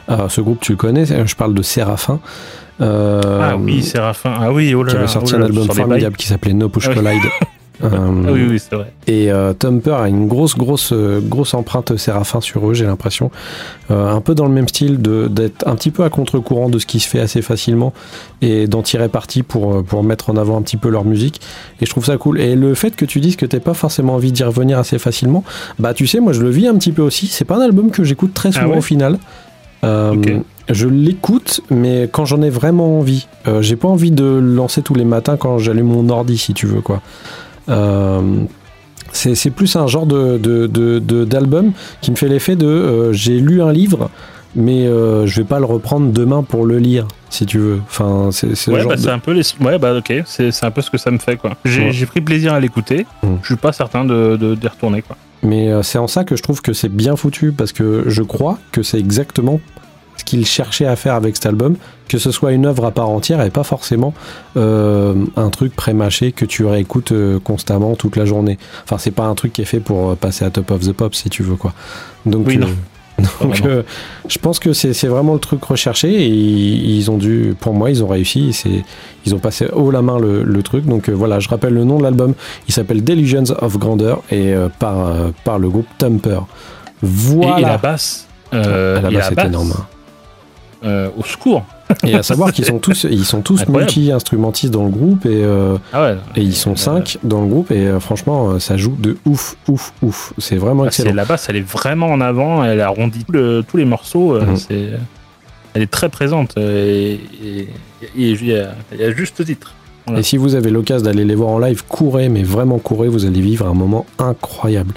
Alors, 0.07 0.31
ce 0.31 0.41
groupe, 0.41 0.61
tu 0.61 0.71
le 0.71 0.79
connais, 0.79 1.05
je 1.07 1.35
parle 1.35 1.55
de 1.55 1.63
Séraphin. 1.63 2.21
Euh, 2.81 3.21
Ah 3.43 3.57
oui, 3.57 3.83
Séraphin. 3.83 4.33
Ah 4.39 4.53
oui, 4.53 4.75
oh 4.77 4.85
là 4.85 4.91
qui 4.91 4.95
là. 4.95 5.03
avait 5.03 5.11
sorti 5.13 5.33
oh 5.35 5.39
là 5.39 5.45
un 5.45 5.49
album 5.49 5.67
formidable 5.73 6.15
qui 6.17 6.29
s'appait 6.29 6.53
No 6.53 6.69
Push 6.69 6.87
Ah. 6.91 6.95
Collide. 6.95 7.23
Euh. 7.85 7.89
Ah 8.27 8.33
oui, 8.33 8.47
oui, 8.49 8.59
c'est 8.59 8.75
vrai. 8.75 8.91
et 9.07 9.31
euh, 9.31 9.53
Thumper 9.53 9.93
a 9.95 10.09
une 10.09 10.29
grosse, 10.29 10.57
grosse, 10.57 10.95
grosse 10.95 11.53
empreinte 11.53 11.97
Séraphin 11.99 12.41
sur 12.41 12.71
eux, 12.71 12.75
j'ai 12.75 12.87
l'impression. 12.87 13.31
Euh, 13.91 14.11
un 14.11 14.21
peu 14.23 14.35
dans 14.35 14.47
le 14.47 14.53
même 14.53 14.67
style, 14.69 15.01
de- 15.03 15.29
d'être 15.29 15.69
un 15.69 15.75
petit 15.75 15.91
peu 15.91 16.03
à 16.03 16.09
contre-courant 16.09 16.71
de 16.71 16.79
ce 16.79 16.87
qui 16.87 17.01
se 17.01 17.09
fait 17.09 17.21
assez 17.21 17.43
facilement 17.43 17.93
et 18.41 18.67
d'en 18.67 18.83
tirer 18.83 19.09
parti 19.11 19.43
pour, 19.43 19.75
euh, 19.75 19.83
pour 19.83 20.03
mettre 20.03 20.31
en 20.31 20.37
avant 20.37 20.57
un 20.57 20.63
petit 20.63 20.79
peu 20.79 20.89
leur 20.89 21.05
musique. 21.05 21.41
Et 21.83 21.87
je 21.87 21.91
trouve 21.91 22.05
ça 22.07 22.17
cool. 22.17 22.41
Et 22.41 22.55
le 22.57 22.75
fait 22.75 22.97
que 22.97 23.05
tu 23.05 23.21
dises 23.21 23.37
que 23.37 23.45
t'as 23.47 23.61
pas 23.61 23.75
forcément 23.75 24.15
envie 24.15 24.33
d'y 24.33 24.43
revenir 24.43 24.79
assez 24.79 24.99
facilement, 24.99 25.45
bah 25.79 25.93
tu 25.93 26.07
sais, 26.07 26.19
moi 26.21 26.33
je 26.33 26.41
le 26.41 26.49
vis 26.51 26.67
un 26.69 26.75
petit 26.77 26.93
peu 26.93 27.03
aussi. 27.03 27.27
C'est 27.27 27.45
pas 27.45 27.57
un 27.57 27.61
album 27.63 27.91
que 27.91 28.05
j'écoute 28.05 28.33
très 28.33 28.53
souvent 28.53 28.65
Ah 28.67 28.71
ouais 28.71 28.79
au 28.79 28.83
final. 28.83 29.19
Euh. 29.85 30.15
Je 30.69 30.89
l'écoute, 30.89 31.61
mais 31.71 32.09
quand 32.11 32.25
j'en 32.25 32.43
ai 32.43 32.51
vraiment 32.51 32.99
envie. 32.99 33.29
Euh, 33.47 33.63
j'ai 33.63 33.77
pas 33.77 33.87
envie 33.87 34.11
de 34.11 34.25
le 34.25 34.41
lancer 34.55 34.83
tous 34.83 34.95
les 34.95 35.05
matins 35.05 35.37
quand 35.37 35.59
j'allume 35.59 35.87
mon 35.87 36.09
ordi, 36.09 36.39
si 36.39 36.55
tu 36.55 36.67
veux, 36.67 36.81
quoi. 36.81 37.03
Euh, 37.69 38.21
c'est 39.13 39.51
plus 39.51 39.77
un 39.77 39.87
genre 39.87 40.05
de, 40.07 40.37
de- 40.37 40.67
de- 40.67 40.99
de- 40.99 41.25
d'album 41.25 41.73
qui 42.03 42.11
me 42.11 42.17
fait 42.17 42.29
l'effet 42.29 42.55
de 42.57 42.67
euh, 42.67 43.13
j'ai 43.13 43.39
lu 43.41 43.63
un 43.63 43.73
livre, 43.73 44.11
mais 44.55 44.87
euh, 44.87 45.27
je 45.27 45.41
vais 45.41 45.47
pas 45.47 45.59
le 45.59 45.65
reprendre 45.65 46.13
demain 46.13 46.43
pour 46.43 46.67
le 46.67 46.79
lire, 46.79 47.07
si 47.31 47.47
tu 47.47 47.59
veux. 47.59 47.81
Enfin, 47.89 48.29
c'est 48.31 48.49
Ouais, 48.71 48.85
bah, 48.85 48.97
de- 48.97 49.09
un 49.09 49.19
peu 49.19 49.33
les... 49.33 49.43
ouais, 49.61 49.79
bah 49.79 49.95
ok, 49.97 50.13
c'est 50.27 50.51
un 50.65 50.71
peu 50.71 50.83
ce 50.83 50.91
que 50.91 50.99
ça 50.99 51.11
me 51.11 51.19
fait 51.19 51.37
quoi. 51.37 51.53
J'ai 51.65 51.89
Ouais. 51.91 52.07
pris 52.07 52.21
plaisir 52.21 52.53
à 52.53 52.61
l'écouter. 52.61 53.07
Mm. 53.23 53.37
Je 53.43 53.47
suis 53.47 53.57
pas 53.57 53.73
certain 53.73 54.05
de 54.05 54.37
de- 54.37 54.55
d'y 54.55 54.69
retourner 54.69 55.01
quoi. 55.03 55.17
Mais 55.43 55.71
euh, 55.71 55.83
c'est 55.83 55.99
en 55.99 56.09
ça 56.09 56.25
que 56.25 56.37
je 56.37 56.43
trouve 56.43 56.61
que 56.61 56.73
c'est 56.75 56.89
bien 56.93 57.17
foutu, 57.17 57.53
parce 57.53 57.73
que 57.73 58.05
je 58.09 58.23
crois 58.23 58.59
que 58.73 58.83
c'est 58.83 58.99
exactement 58.99 59.61
ce 60.17 60.25
qu'il 60.25 60.45
cherchait 60.47 60.87
à 60.87 60.97
faire 60.97 61.15
avec 61.15 61.37
cet 61.37 61.47
album, 61.47 61.77
que 62.09 62.19
ce 62.19 62.31
soit 62.31 62.53
une 62.53 62.67
œuvre 62.67 62.85
à 62.85 62.91
part 62.91 63.09
entière 63.11 63.43
et 63.43 63.51
pas 63.51 63.65
forcément 63.65 64.15
euh, 64.57 65.15
un 65.37 65.51
truc 65.51 65.75
pré-mâché 65.75 66.33
que 66.33 66.45
tu 66.45 66.65
réécoutes 66.65 67.13
euh, 67.13 67.39
constamment 67.41 67.95
toute 67.97 68.17
la 68.17 68.25
journée. 68.25 68.59
Enfin, 68.85 68.99
c'est 68.99 69.11
pas 69.11 69.25
un 69.25 69.35
truc 69.35 69.53
qui 69.53 69.63
est 69.63 69.67
fait 69.67 69.81
pour 69.81 70.11
euh, 70.11 70.15
passer 70.15 70.45
à 70.45 70.51
Top 70.51 70.71
of 70.71 70.81
the 70.81 70.93
Pop, 70.93 71.15
si 71.15 71.29
tu 71.29 71.43
veux, 71.43 71.57
quoi. 71.57 71.73
Donc, 72.25 72.47
Oui, 72.47 72.57
euh, 72.57 72.61
non. 72.61 72.69
donc 73.41 73.63
euh, 73.65 73.83
je 74.29 74.39
pense 74.39 74.59
que 74.59 74.75
c'est 74.75 74.93
c'est 74.93 75.07
vraiment 75.09 75.33
le 75.33 75.39
truc 75.39 75.65
recherché 75.65 76.13
et 76.13 76.27
ils, 76.27 76.97
ils 76.99 77.11
ont 77.11 77.17
dû, 77.17 77.55
pour 77.59 77.73
moi, 77.73 77.89
ils 77.91 78.05
ont 78.05 78.09
réussi. 78.09 78.53
C'est, 78.53 78.85
ils 79.25 79.35
ont 79.35 79.39
passé 79.39 79.67
haut 79.73 79.91
la 79.91 80.03
main 80.03 80.19
le, 80.19 80.43
le 80.45 80.63
truc. 80.63 80.85
Donc 80.85 81.09
euh, 81.09 81.13
voilà, 81.13 81.41
je 81.41 81.49
rappelle 81.49 81.73
le 81.73 81.85
nom 81.85 81.97
de 81.99 82.03
l'album. 82.03 82.35
Il 82.69 82.75
s'appelle 82.75 83.03
Delusions 83.03 83.45
of 83.63 83.79
Grandeur 83.79 84.23
et 84.31 84.53
euh, 84.55 84.69
par, 84.79 85.15
par 85.45 85.59
le 85.59 85.69
groupe 85.71 85.87
Thumper. 85.99 86.41
Et- 86.41 87.07
Voilà. 87.07 87.59
Et, 87.59 87.63
la 87.63 87.79
basse. 87.79 88.27
Euh, 88.53 88.97
Ah, 88.99 89.01
la 89.03 89.11
basse, 89.11 89.33
c'est 89.35 89.45
énorme. 89.47 89.75
Euh, 90.85 91.09
au 91.17 91.25
secours. 91.25 91.65
Et 92.05 92.15
à 92.15 92.23
savoir 92.23 92.53
qu'ils 92.53 92.65
sont 92.65 92.79
tous, 92.79 93.07
ils 93.09 93.25
sont 93.25 93.41
tous 93.43 93.67
multi-instrumentistes 93.69 94.73
dans 94.73 94.85
le 94.85 94.91
groupe 94.91 95.25
et, 95.25 95.43
euh, 95.45 95.77
Ah 95.93 96.03
ouais. 96.03 96.17
et 96.35 96.43
ils 96.43 96.55
sont 96.55 96.73
Euh, 96.73 96.77
cinq 96.77 97.19
dans 97.23 97.41
le 97.43 97.47
groupe 97.47 97.71
et 97.71 97.87
euh, 97.87 98.01
franchement, 98.01 98.59
ça 98.59 98.77
joue 98.77 98.97
de 98.99 99.17
ouf, 99.25 99.57
ouf, 99.69 99.93
ouf. 100.03 100.33
C'est 100.39 100.57
vraiment 100.57 100.83
ah, 100.85 100.87
excellent. 100.89 101.15
la 101.15 101.25
basse, 101.25 101.47
elle 101.49 101.57
est 101.57 101.61
vraiment 101.69 102.07
en 102.09 102.21
avant. 102.21 102.65
Elle 102.65 102.81
arrondit 102.81 103.25
le- 103.31 103.63
tous 103.67 103.77
les 103.77 103.85
morceaux. 103.85 104.39
Mhm. 104.41 104.57
Elle 105.75 105.83
est 105.83 105.91
très 105.91 106.09
présente 106.09 106.57
et 106.57 107.21
il 108.17 108.45
y, 108.47 108.55
a- 108.57 108.75
juste 109.15 109.45
titre. 109.45 109.75
Et 110.17 110.23
si 110.23 110.37
vous 110.37 110.55
avez 110.55 110.71
l'occasion 110.71 111.05
d'aller 111.05 111.25
les 111.25 111.35
voir 111.35 111.51
en 111.51 111.59
live, 111.59 111.85
courez, 111.89 112.29
mais 112.29 112.43
vraiment 112.45 112.79
courez, 112.79 113.09
vous 113.09 113.27
allez 113.27 113.41
vivre 113.41 113.67
un 113.67 113.75
moment 113.75 114.07
incroyable. 114.19 114.95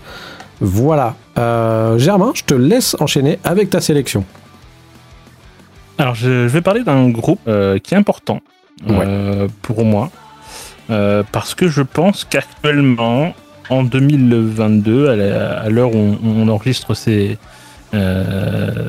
Voilà. 0.62 1.16
Euh, 1.38 1.98
Germain, 1.98 2.32
je 2.36 2.44
te 2.44 2.54
laisse 2.54 2.96
enchaîner 3.00 3.40
avec 3.44 3.70
ta 3.70 3.82
sélection. 3.82 4.24
Alors, 6.00 6.16
je, 6.16 6.48
je 6.48 6.54
vais 6.54 6.62
parler 6.62 6.84
d'un 6.84 7.10
groupe 7.10 7.42
euh, 7.48 7.78
qui 7.78 7.94
est 7.94 7.98
important 7.98 8.40
euh, 8.90 9.48
pour 9.62 9.84
moi. 9.86 10.10
euh, 10.90 11.24
parce 11.32 11.54
que 11.56 11.68
je 11.68 11.82
pense 11.82 12.24
qu'actuellement, 12.24 13.34
en 13.70 13.84
2022, 13.84 15.10
à 15.10 15.70
l'heure 15.70 15.94
où 15.94 16.18
on, 16.24 16.48
enregistre 16.48 16.94
ces, 16.96 17.38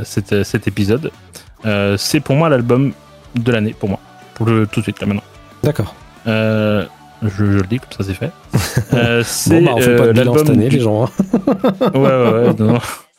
cet, 0.05 0.43
cet 0.45 0.69
épisode, 0.69 1.11
c'est 1.99 2.21
pour 2.21 2.37
moi 2.37 2.49
l'album 2.49 2.93
de 3.35 3.53
l'année, 3.53 3.75
pour 3.79 3.89
moi. 3.91 3.99
Pour 4.35 4.47
le 4.47 4.67
tout 4.67 4.81
de 4.81 4.85
suite, 4.85 5.01
là 5.01 5.07
maintenant. 5.07 5.25
D'accord. 5.63 5.95
Je, 6.27 6.87
je 7.29 7.45
le 7.45 7.63
dis, 7.65 7.79
comme 7.79 7.93
ça 7.93 8.05
c'est 8.05 8.15
fait. 8.15 8.31
Euh, 8.95 9.23
c'est 9.25 9.61
Bon, 9.61 9.67
bah, 9.67 9.73
on 9.77 9.81
fait 9.81 9.97
pas 9.97 10.07
de 10.09 10.13
bilan 10.13 10.39
cette 10.39 10.51
année, 10.51 10.69
du- 10.69 10.77
les 10.79 10.83
gens. 10.83 11.05
hein. 11.05 11.09
ouais, 11.95 12.01
ouais, 12.01 12.33
ouais. 12.49 12.55
non. 12.59 12.79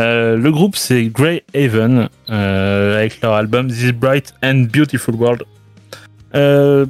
Euh, 0.00 0.36
le 0.36 0.52
groupe 0.52 0.76
c'est 0.76 1.06
Grey 1.06 1.42
Haven 1.56 2.08
euh, 2.30 2.98
avec 2.98 3.20
leur 3.20 3.32
album 3.32 3.66
This 3.66 3.90
Bright 3.90 4.32
and 4.44 4.66
Beautiful 4.72 5.16
World. 5.16 5.42
Euh, 6.36 6.86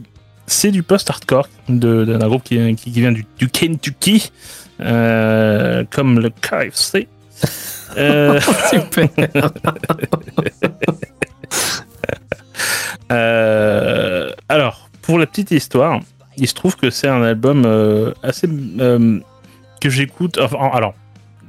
c'est 0.47 0.71
du 0.71 0.83
post-hardcore 0.83 1.49
d'un 1.71 2.29
groupe 2.29 2.43
qui, 2.43 2.77
vient 2.87 3.13
du, 3.13 3.25
du 3.39 3.49
Kentucky, 3.49 4.31
comme 4.79 6.21
le 6.21 6.29
KFC. 6.29 7.09
Super. 8.71 9.09
Alors, 14.51 14.91
pour 15.01 15.19
la 15.19 15.27
petite 15.27 15.51
histoire, 15.51 16.01
il 16.37 16.47
se 16.47 16.55
trouve 16.55 16.77
que 16.77 16.91
c'est 16.91 17.09
un 17.09 17.23
album 17.23 17.67
assez 18.23 18.49
que 19.81 19.91
j'écoute. 19.91 20.39
Enfin, 20.39 20.71
alors, 20.73 20.95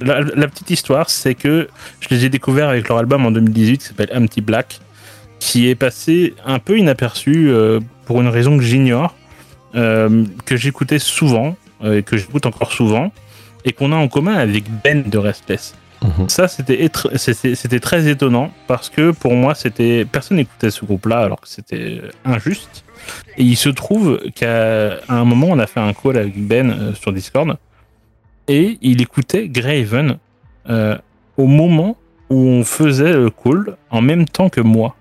la, 0.02 0.22
la 0.22 0.48
petite 0.48 0.70
histoire, 0.70 1.10
c'est 1.10 1.36
que 1.36 1.68
je 2.00 2.08
les 2.10 2.26
ai 2.26 2.30
découverts 2.30 2.70
avec 2.70 2.88
leur 2.88 2.98
album 2.98 3.26
en 3.26 3.32
2018 3.32 3.78
qui 3.78 3.86
s'appelle 3.86 4.10
Empty 4.14 4.42
Black, 4.42 4.80
qui 5.40 5.70
est 5.70 5.76
passé 5.76 6.34
un 6.46 6.60
peu 6.60 6.78
inaperçu 6.78 7.50
euh, 7.50 7.80
pour 8.06 8.22
une 8.22 8.28
raison 8.28 8.58
que 8.58 8.64
j'ignore, 8.64 9.16
euh, 9.76 10.26
que 10.46 10.58
j'écoutais 10.58 11.00
souvent 11.00 11.56
euh, 11.84 12.00
et 12.00 12.04
que 12.04 12.18
j'écoute 12.18 12.46
encore 12.46 12.74
souvent, 12.74 13.12
et 13.66 13.74
qu'on 13.74 13.92
a 13.92 13.96
en 13.96 14.08
commun 14.08 14.36
avec 14.36 14.66
Ben 14.84 15.04
de 15.04 15.18
Restless. 15.18 15.76
Mhm. 16.02 16.30
Ça, 16.30 16.48
c'était 16.48 17.80
très 17.80 18.08
étonnant 18.08 18.52
parce 18.68 18.90
que 18.90 19.12
pour 19.12 19.34
moi, 19.34 19.54
c'était 19.54 20.06
personne 20.06 20.38
n'écoutait 20.38 20.72
ce 20.72 20.86
groupe-là 20.86 21.20
alors 21.20 21.42
que 21.42 21.50
c'était 21.50 22.02
injuste. 22.24 22.86
Et 23.38 23.44
il 23.44 23.58
se 23.58 23.70
trouve 23.70 24.20
qu'à 24.34 25.00
un 25.10 25.26
moment, 25.26 25.48
on 25.50 25.60
a 25.60 25.68
fait 25.68 25.82
un 25.82 25.92
call 25.94 26.18
avec 26.18 26.42
Ben 26.42 26.94
sur 26.96 27.12
Discord 27.12 27.58
et 28.50 28.78
il 28.82 29.02
écoutait 29.02 29.48
Graven 29.48 30.18
euh, 30.70 30.98
au 31.38 31.46
moment 31.48 31.96
où 32.30 32.36
on 32.38 32.64
faisait 32.66 33.14
le 33.14 33.30
call 33.30 33.78
en 33.90 34.02
même 34.02 34.26
temps 34.26 34.50
que 34.50 34.60
moi. 34.62 34.96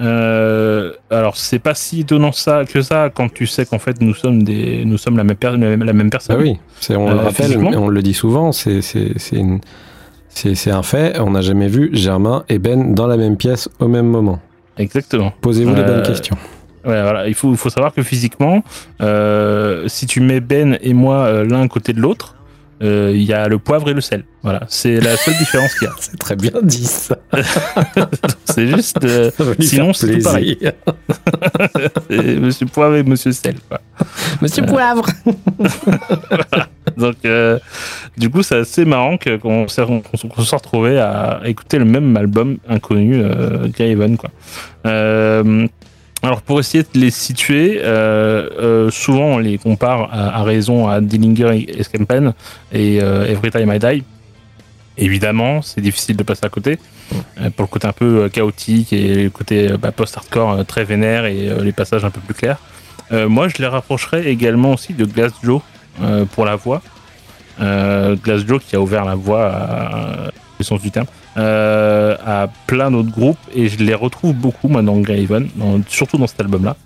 Euh, 0.00 0.92
alors 1.10 1.36
c'est 1.36 1.58
pas 1.58 1.74
si 1.74 2.00
étonnant 2.00 2.32
ça 2.32 2.64
que 2.64 2.80
ça 2.80 3.10
quand 3.12 3.30
tu 3.30 3.46
sais 3.46 3.66
qu'en 3.66 3.78
fait 3.80 4.00
nous 4.00 4.14
sommes 4.14 4.44
des 4.44 4.84
nous 4.86 4.96
sommes 4.96 5.16
la 5.16 5.24
même, 5.24 5.36
per- 5.36 5.56
la 5.58 5.76
même 5.76 6.06
Ah 6.06 6.10
personne. 6.10 6.40
oui, 6.40 6.58
c'est, 6.80 6.94
on 6.96 7.06
le 7.10 7.16
Euh, 7.16 7.22
rappelle, 7.22 7.34
physiquement. 7.46 7.70
mais 7.70 7.76
on 7.76 7.88
le 7.88 8.00
dit 8.00 8.14
souvent, 8.14 8.52
c'est, 8.52 8.80
c'est, 8.82 10.70
un 10.70 10.82
fait. 10.82 11.18
On 11.20 11.32
n'a 11.32 11.40
jamais 11.42 11.66
vu 11.68 11.90
Germain 11.92 12.44
et 12.48 12.58
Ben 12.58 12.94
dans 12.94 13.08
la 13.08 13.16
même 13.16 13.36
pièce 13.36 13.68
au 13.80 13.88
même 13.88 14.06
moment. 14.06 14.38
Exactement. 14.78 15.32
Posez-vous 15.40 15.74
les 15.74 15.82
bonnes 15.82 16.02
questions. 16.02 16.36
Ouais, 16.84 17.02
voilà. 17.02 17.28
Il 17.28 17.34
faut, 17.34 17.54
faut 17.56 17.70
savoir 17.70 17.92
que 17.92 18.02
physiquement, 18.02 18.62
euh, 19.02 19.86
si 19.88 20.06
tu 20.06 20.20
mets 20.20 20.40
Ben 20.40 20.78
et 20.80 20.94
moi 20.94 21.16
euh, 21.24 21.44
l'un 21.44 21.62
à 21.62 21.68
côté 21.68 21.92
de 21.92 22.00
l'autre, 22.00 22.34
euh, 22.82 23.12
il 23.14 23.22
y 23.24 23.34
a 23.34 23.46
le 23.48 23.58
poivre 23.58 23.90
et 23.90 23.92
le 23.92 24.00
sel. 24.00 24.24
Voilà, 24.42 24.62
c'est 24.68 25.00
la 25.00 25.14
seule 25.18 25.36
différence 25.36 25.74
qu'il 25.74 25.86
y 25.86 25.90
a. 25.90 25.94
C'est 26.00 26.16
très 26.18 26.34
bien 26.36 26.50
dit 26.62 26.86
ça. 26.86 27.18
C'est 28.46 28.66
juste 28.66 29.04
euh, 29.04 29.30
Sinon, 29.60 29.92
c'est 29.92 30.16
tout 30.16 30.22
pareil. 30.24 30.56
Monsieur 32.08 32.64
Poivre 32.66 32.96
et 32.96 33.02
Monsieur 33.02 33.32
Sel. 33.32 33.56
Quoi. 33.68 33.80
Monsieur 34.40 34.64
Poivre. 34.64 35.04
Donc, 36.96 37.16
euh, 37.26 37.58
du 38.16 38.30
coup, 38.30 38.42
c'est 38.42 38.56
assez 38.56 38.84
marrant 38.84 39.16
qu'on 39.18 39.68
s'est- 39.68 39.84
qu'on 39.84 40.16
se 40.42 40.56
à 40.98 41.40
écouter 41.44 41.78
le 41.78 41.84
même 41.84 42.16
album 42.16 42.56
inconnu, 42.68 43.22
Graven. 43.76 44.16
Quoi. 44.16 44.30
Euh, 44.86 45.66
alors, 46.22 46.42
pour 46.42 46.60
essayer 46.60 46.82
de 46.82 47.00
les 47.00 47.10
situer, 47.10 47.80
euh, 47.82 48.48
euh, 48.58 48.90
souvent 48.90 49.24
on 49.24 49.38
les 49.38 49.56
compare 49.56 50.10
à, 50.12 50.42
raison 50.42 50.86
à 50.86 51.00
Dillinger 51.00 51.56
et 51.56 51.80
Escampen 51.80 52.34
et 52.72 53.00
euh, 53.00 53.24
Every 53.26 53.50
Time 53.50 53.72
I 53.72 53.78
Die. 53.78 54.04
Évidemment, 54.98 55.62
c'est 55.62 55.80
difficile 55.80 56.16
de 56.16 56.22
passer 56.22 56.44
à 56.44 56.50
côté 56.50 56.78
euh, 57.40 57.48
pour 57.48 57.62
le 57.62 57.68
côté 57.68 57.86
un 57.86 57.92
peu 57.92 58.28
chaotique 58.28 58.92
et 58.92 59.24
le 59.24 59.30
côté 59.30 59.72
bah, 59.80 59.92
post-hardcore 59.92 60.66
très 60.66 60.84
vénère 60.84 61.24
et 61.24 61.54
les 61.62 61.72
passages 61.72 62.04
un 62.04 62.10
peu 62.10 62.20
plus 62.20 62.34
clairs. 62.34 62.58
Moi, 63.12 63.48
je 63.48 63.56
les 63.58 63.66
rapprocherais 63.66 64.26
également 64.26 64.74
aussi 64.74 64.94
de 64.94 65.04
Glass 65.04 65.32
Joe 65.42 65.62
pour 66.32 66.44
la 66.44 66.54
voix. 66.54 66.80
Glass 67.58 68.46
Joe 68.46 68.62
qui 68.62 68.76
a 68.76 68.80
ouvert 68.80 69.04
la 69.04 69.16
voie 69.16 69.46
à, 69.46 70.30
sens 70.62 70.80
du 70.80 70.92
terme, 70.92 71.06
euh, 71.36 72.16
à 72.26 72.48
plein 72.66 72.90
d'autres 72.90 73.10
groupes 73.12 73.38
et 73.54 73.68
je 73.68 73.78
les 73.78 73.94
retrouve 73.94 74.34
beaucoup 74.34 74.68
moi 74.68 74.82
dans 74.82 74.98
Graven, 74.98 75.48
surtout 75.88 76.18
dans 76.18 76.26
cet 76.26 76.40
album-là. 76.40 76.76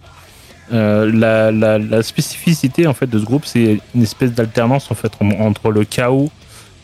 Euh, 0.73 1.11
la, 1.13 2.03
spécificité 2.03 2.87
en 2.87 2.95
fait 2.95 3.07
de 3.07 3.19
ce 3.19 3.25
groupe, 3.25 3.45
c'est 3.45 3.79
une 3.95 4.03
espèce 4.03 4.33
d'alternance 4.33 4.91
en 4.91 4.95
fait 4.95 5.13
en- 5.21 5.31
entre 5.41 5.71
le 5.71 5.85
chaos 5.85 6.31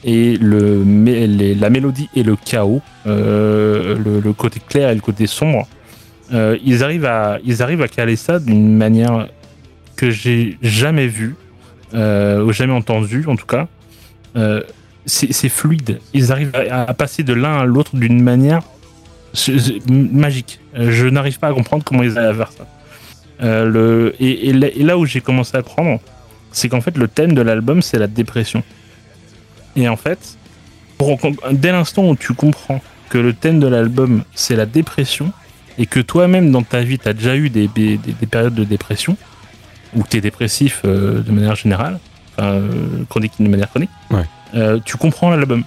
et 0.05 0.37
le, 0.38 0.83
la 1.59 1.70
mélodie 1.70 2.09
et 2.14 2.23
le 2.23 2.37
chaos, 2.37 2.81
euh, 3.07 3.96
le, 4.03 4.20
le 4.20 4.33
côté 4.33 4.61
clair 4.66 4.90
et 4.90 4.94
le 4.94 5.01
côté 5.01 5.27
sombre. 5.27 5.66
Ils 6.33 6.85
arrivent 6.85 7.07
à 7.07 7.38
ils 7.44 7.62
arrivent 7.62 7.83
à 7.83 7.88
caler 7.88 8.16
ça 8.16 8.38
d'une 8.38 8.77
manière 8.77 9.29
que 9.96 10.11
j'ai 10.11 10.57
jamais 10.62 11.09
vue, 11.09 11.35
ou 11.92 12.53
jamais 12.53 12.73
entendue 12.73 13.25
en 13.27 13.37
tout 13.37 13.46
cas. 13.46 13.66
C'est 15.06 15.48
fluide. 15.48 15.98
Ils 16.12 16.30
arrivent 16.30 16.52
à, 16.54 16.92
passer 16.94 17.22
de 17.22 17.32
l'un 17.32 17.58
à 17.58 17.64
l'autre 17.64 17.96
d'une 17.96 18.22
manière 18.22 18.60
magique. 19.88 20.60
Euh, 20.76 20.90
Je 20.90 21.06
n'arrive 21.06 21.38
pas 21.38 21.48
à 21.48 21.52
comprendre 21.52 21.84
comment 21.84 22.02
ils 22.02 22.18
arrivent 22.18 22.42
à 22.42 22.46
ça. 22.56 22.66
Euh, 23.42 23.64
le, 23.64 24.14
et, 24.20 24.52
là, 24.52 24.68
et 24.74 24.82
là 24.82 24.98
où 24.98 25.06
j'ai 25.06 25.20
commencé 25.20 25.56
à 25.56 25.62
prendre, 25.62 26.00
c'est 26.52 26.68
qu'en 26.68 26.80
fait 26.82 26.96
le 26.98 27.08
thème 27.08 27.32
de 27.32 27.40
l'album 27.40 27.80
c'est 27.80 27.98
la 27.98 28.06
dépression. 28.06 28.62
Et 29.76 29.88
en 29.88 29.96
fait, 29.96 30.36
dès 31.52 31.72
l'instant 31.72 32.08
où 32.08 32.16
tu 32.16 32.34
comprends 32.34 32.82
que 33.08 33.16
le 33.18 33.32
thème 33.32 33.58
de 33.60 33.66
l'album 33.66 34.24
c'est 34.34 34.56
la 34.56 34.66
dépression 34.66 35.32
et 35.78 35.86
que 35.86 36.00
toi-même 36.00 36.50
dans 36.50 36.62
ta 36.62 36.82
vie 36.82 36.98
tu 36.98 37.08
as 37.08 37.14
déjà 37.14 37.34
eu 37.36 37.48
des- 37.48 37.68
des 37.68 37.98
périodes 38.30 38.54
de 38.54 38.64
dépression 38.64 39.16
ou 39.96 40.02
que 40.02 40.08
tu 40.08 40.16
es 40.18 40.20
dépressif 40.20 40.82
euh, 40.84 41.20
de 41.22 41.32
manière 41.32 41.56
générale, 41.56 41.98
enfin 42.40 42.53
euh, 42.53 43.05
chronique 43.09 43.33
de 43.38 43.48
manière 43.48 43.68
chronique, 43.70 43.90
Ouais. 44.11 44.24
euh, 44.55 44.79
tu 44.85 44.96
comprends 44.96 45.31
l'album 45.31 45.62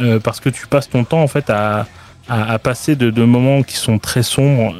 Euh, 0.00 0.20
parce 0.20 0.38
que 0.38 0.48
tu 0.48 0.68
passes 0.68 0.88
ton 0.88 1.02
temps 1.02 1.22
en 1.22 1.26
fait 1.26 1.50
à, 1.50 1.84
à, 2.28 2.52
à 2.52 2.58
passer 2.60 2.94
de, 2.94 3.10
de 3.10 3.24
moments 3.24 3.64
qui 3.64 3.74
sont 3.76 3.98
très 3.98 4.22
sombres 4.22 4.72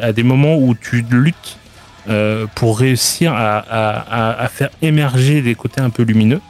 à 0.00 0.10
des 0.14 0.22
moments 0.22 0.56
où 0.56 0.74
tu 0.74 1.04
luttes 1.10 1.58
pour 2.54 2.78
réussir 2.78 3.34
à, 3.34 3.58
à- 4.42 4.48
faire 4.48 4.70
émerger 4.80 5.42
des 5.42 5.54
côtés 5.54 5.82
un 5.82 5.90
peu 5.90 6.02
lumineux. 6.02 6.40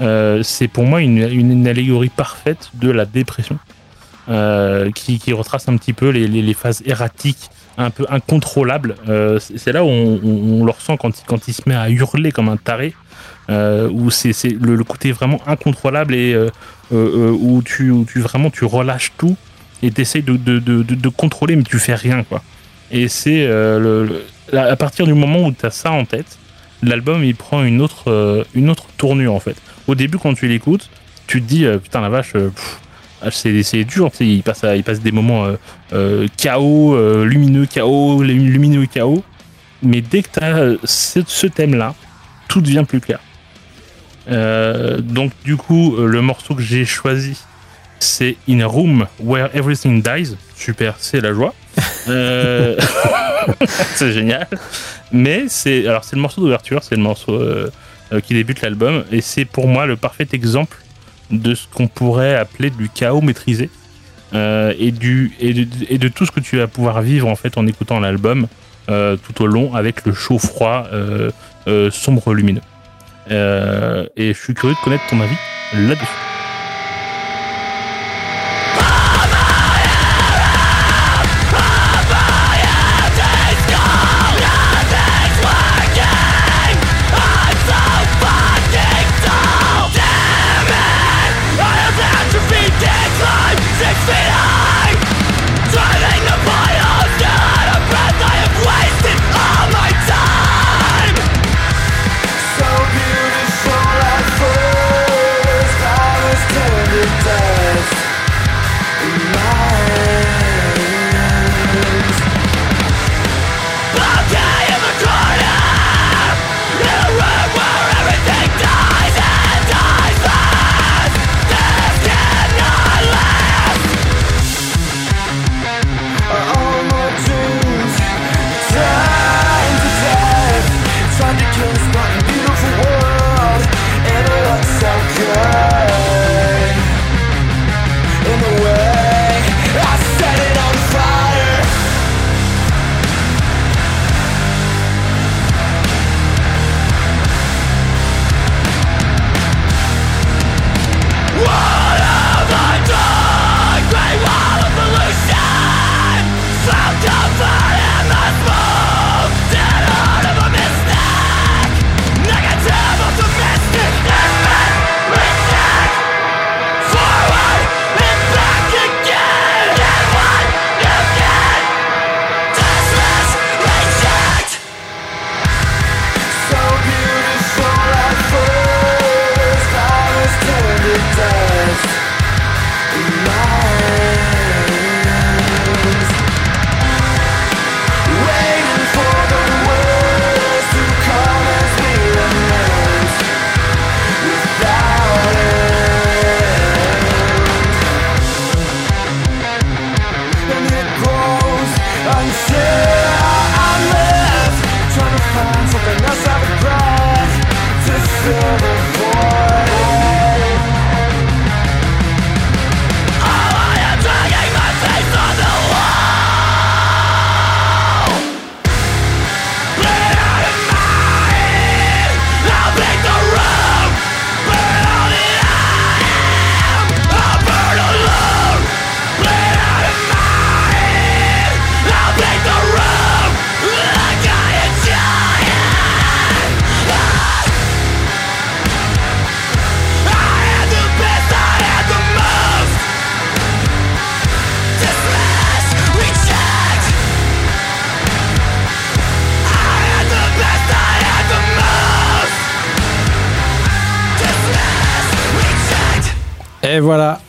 Euh, 0.00 0.42
c'est 0.42 0.68
pour 0.68 0.84
moi 0.84 1.02
une, 1.02 1.18
une, 1.18 1.52
une 1.52 1.68
allégorie 1.68 2.08
parfaite 2.08 2.70
de 2.74 2.90
la 2.90 3.04
dépression 3.04 3.58
euh, 4.30 4.90
qui, 4.92 5.18
qui 5.18 5.32
retrace 5.34 5.68
un 5.68 5.76
petit 5.76 5.92
peu 5.92 6.08
les, 6.10 6.26
les- 6.28 6.40
les 6.42 6.54
phases 6.54 6.82
erratiques, 6.86 7.50
un 7.76 7.90
peu 7.90 8.06
incontrôlables. 8.08 8.94
Euh, 9.08 9.38
c'est 9.56 9.72
là 9.72 9.84
où 9.84 9.88
on, 9.88 10.20
on- 10.24 10.60
on 10.60 10.64
le 10.64 10.70
ressent 10.70 10.96
quand 10.96 11.18
il, 11.18 11.24
quand 11.26 11.46
il 11.48 11.52
se 11.52 11.62
met 11.66 11.74
à 11.74 11.90
hurler 11.90 12.32
comme 12.32 12.48
un 12.48 12.56
taré, 12.56 12.94
où 13.50 14.10
c'est 14.10 14.32
le, 14.60 14.82
côté 14.84 15.12
vraiment 15.12 15.40
incontrôlable 15.46 16.14
et 16.14 16.34
euh, 16.34 16.50
euh, 16.92 17.30
euh, 17.30 17.30
où, 17.30 17.62
tu, 17.62 17.92
vraiment 18.16 18.50
tu 18.50 18.64
relâches 18.64 19.12
tout 19.16 19.36
et 19.82 19.90
tu 19.90 20.00
essayes 20.00 20.22
de, 20.22 20.36
de, 20.36 21.08
contrôler 21.08 21.56
mais 21.56 21.62
tu 21.62 21.78
fais 21.78 21.94
rien 21.94 22.22
quoi. 22.22 22.42
Et 22.90 23.08
c'est 23.08 23.46
euh, 23.46 23.78
le, 23.78 24.24
là, 24.52 24.70
à 24.70 24.76
partir 24.76 25.06
du 25.06 25.14
moment 25.14 25.46
où 25.46 25.52
tu 25.52 25.64
as 25.64 25.70
ça 25.70 25.90
en 25.92 26.04
tête, 26.04 26.38
l'album 26.82 27.24
il 27.24 27.34
prend 27.34 27.62
une 27.62 27.80
autre, 27.80 28.10
euh, 28.10 28.44
une 28.54 28.70
autre 28.70 28.86
tournure 28.96 29.34
en 29.34 29.40
fait. 29.40 29.56
Au 29.86 29.94
début 29.94 30.18
quand 30.18 30.34
tu 30.34 30.46
l'écoutes, 30.48 30.90
tu 31.26 31.40
te 31.40 31.46
dis 31.46 31.64
euh, 31.64 31.78
putain 31.78 32.00
la 32.00 32.08
vache, 32.08 32.32
euh, 32.34 32.50
ah, 33.22 33.30
c'est 33.30 33.84
dur, 33.84 34.10
il 34.20 34.42
passe, 34.42 34.64
il 34.74 34.82
passe 34.82 35.00
des 35.00 35.12
moments 35.12 35.44
euh, 35.44 35.56
euh, 35.92 36.26
chaos, 36.36 36.94
euh, 36.94 37.24
lumineux 37.24 37.66
chaos, 37.66 38.22
lumi- 38.22 38.48
lumineux 38.50 38.86
chaos. 38.86 39.22
Mais 39.82 40.00
dès 40.00 40.22
que 40.22 40.28
tu 40.38 40.44
as 40.44 40.76
ce, 40.84 41.20
ce 41.26 41.46
thème-là, 41.46 41.94
tout 42.48 42.60
devient 42.60 42.84
plus 42.86 43.00
clair. 43.00 43.20
Euh, 44.30 45.00
donc 45.00 45.32
du 45.44 45.56
coup, 45.56 45.96
euh, 45.96 46.06
le 46.06 46.22
morceau 46.22 46.54
que 46.54 46.62
j'ai 46.62 46.84
choisi, 46.84 47.36
c'est 47.98 48.36
In 48.48 48.60
a 48.60 48.66
Room 48.66 49.06
Where 49.20 49.50
Everything 49.54 50.02
Dies. 50.02 50.36
Super, 50.54 50.94
c'est 50.98 51.20
la 51.20 51.32
joie. 51.32 51.54
Euh, 52.08 52.76
c'est 53.94 54.12
génial. 54.12 54.46
Mais 55.12 55.44
c'est 55.48 55.86
alors 55.86 56.04
c'est 56.04 56.16
le 56.16 56.22
morceau 56.22 56.40
d'ouverture, 56.40 56.82
c'est 56.82 56.96
le 56.96 57.02
morceau 57.02 57.42
qui 58.24 58.34
débute 58.34 58.60
l'album, 58.62 59.04
et 59.12 59.20
c'est 59.20 59.44
pour 59.44 59.68
moi 59.68 59.86
le 59.86 59.96
parfait 59.96 60.26
exemple 60.32 60.78
de 61.30 61.54
ce 61.54 61.66
qu'on 61.68 61.86
pourrait 61.86 62.34
appeler 62.34 62.70
du 62.70 62.88
chaos 62.88 63.20
maîtrisé. 63.20 63.70
Et, 64.32 64.92
de, 64.92 66.08
tout 66.08 66.26
ce 66.26 66.30
que 66.30 66.40
tu 66.40 66.58
vas 66.58 66.68
pouvoir 66.68 67.02
vivre 67.02 67.26
en 67.28 67.36
fait 67.36 67.58
en 67.58 67.66
écoutant 67.66 68.00
l'album 68.00 68.46
tout 68.86 69.42
au 69.42 69.46
long 69.46 69.74
avec 69.74 70.04
le 70.06 70.12
chaud 70.12 70.38
froid 70.38 70.86
sombre 71.90 72.34
lumineux. 72.34 72.62
Euh, 73.30 74.06
et 74.16 74.32
je 74.32 74.38
suis 74.38 74.54
curieux 74.54 74.74
de 74.74 74.80
connaître 74.80 75.06
ton 75.08 75.20
avis 75.20 75.36
là-dessus. 75.74 76.29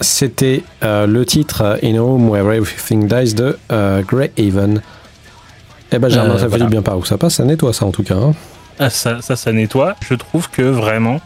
C'était 0.01 0.63
euh, 0.83 1.07
le 1.07 1.25
titre 1.25 1.61
euh, 1.61 1.77
In 1.83 1.95
Home 1.97 2.29
Where 2.29 2.51
Everything 2.53 3.07
Dies 3.07 3.33
de 3.35 3.57
euh, 3.71 4.01
Grey 4.03 4.31
Haven. 4.37 4.81
Eh 5.91 5.99
ben 5.99 6.09
Germain, 6.09 6.31
Euh, 6.31 6.37
ça 6.37 6.43
fait 6.43 6.49
voilà. 6.49 6.65
du 6.65 6.71
bien 6.71 6.81
par 6.81 6.97
où 6.97 7.05
ça 7.05 7.17
passe, 7.17 7.35
ça 7.35 7.43
nettoie 7.45 7.73
ça 7.73 7.85
en 7.85 7.91
tout 7.91 8.03
cas. 8.03 8.15
hein. 8.15 8.33
Ah, 8.79 8.89
ça, 8.89 9.21
ça, 9.21 9.35
ça 9.35 9.51
nettoie. 9.51 9.95
Je 10.07 10.13
trouve 10.15 10.49
que 10.49 10.61
vraiment, 10.61 11.19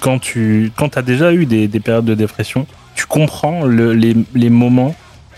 quand 0.00 0.18
tu 0.18 0.72
quand 0.76 0.96
as 0.96 1.02
déjà 1.02 1.32
eu 1.32 1.46
des, 1.46 1.68
des 1.68 1.80
périodes 1.80 2.04
de 2.04 2.14
dépression, 2.14 2.66
tu 2.94 3.06
comprends 3.06 3.64
le- 3.64 3.94
les, 3.94 4.16
les 4.34 4.50
moments 4.50 4.94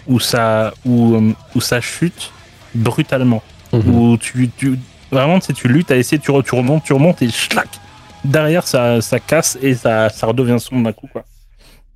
où 0.07 0.19
ça, 0.19 0.73
où, 0.87 1.21
où 1.55 1.61
ça 1.61 1.81
chute 1.81 2.33
brutalement. 2.75 3.43
Mhm. 3.73 3.95
Où 3.95 4.17
tu, 4.17 4.51
tu, 4.57 4.79
vraiment, 5.13 5.39
tu 5.39 5.47
sais, 5.47 5.53
tu 5.53 5.69
luttes 5.69 5.91
à 5.91 5.97
essayer, 5.97 6.19
tu, 6.19 6.33
tu 6.43 6.55
remontes, 6.55 6.83
tu 6.85 6.93
remontes 6.93 7.23
et 7.23 7.29
schlac 7.31 7.69
Derrière, 8.25 8.67
ça, 8.67 9.01
ça 9.01 9.21
casse 9.21 9.57
et 9.63 9.75
ça, 9.75 10.09
ça 10.09 10.27
redevient 10.27 10.59
sombre 10.59 10.83
d'un 10.85 10.93
coup. 10.93 11.09
Quoi. 11.13 11.23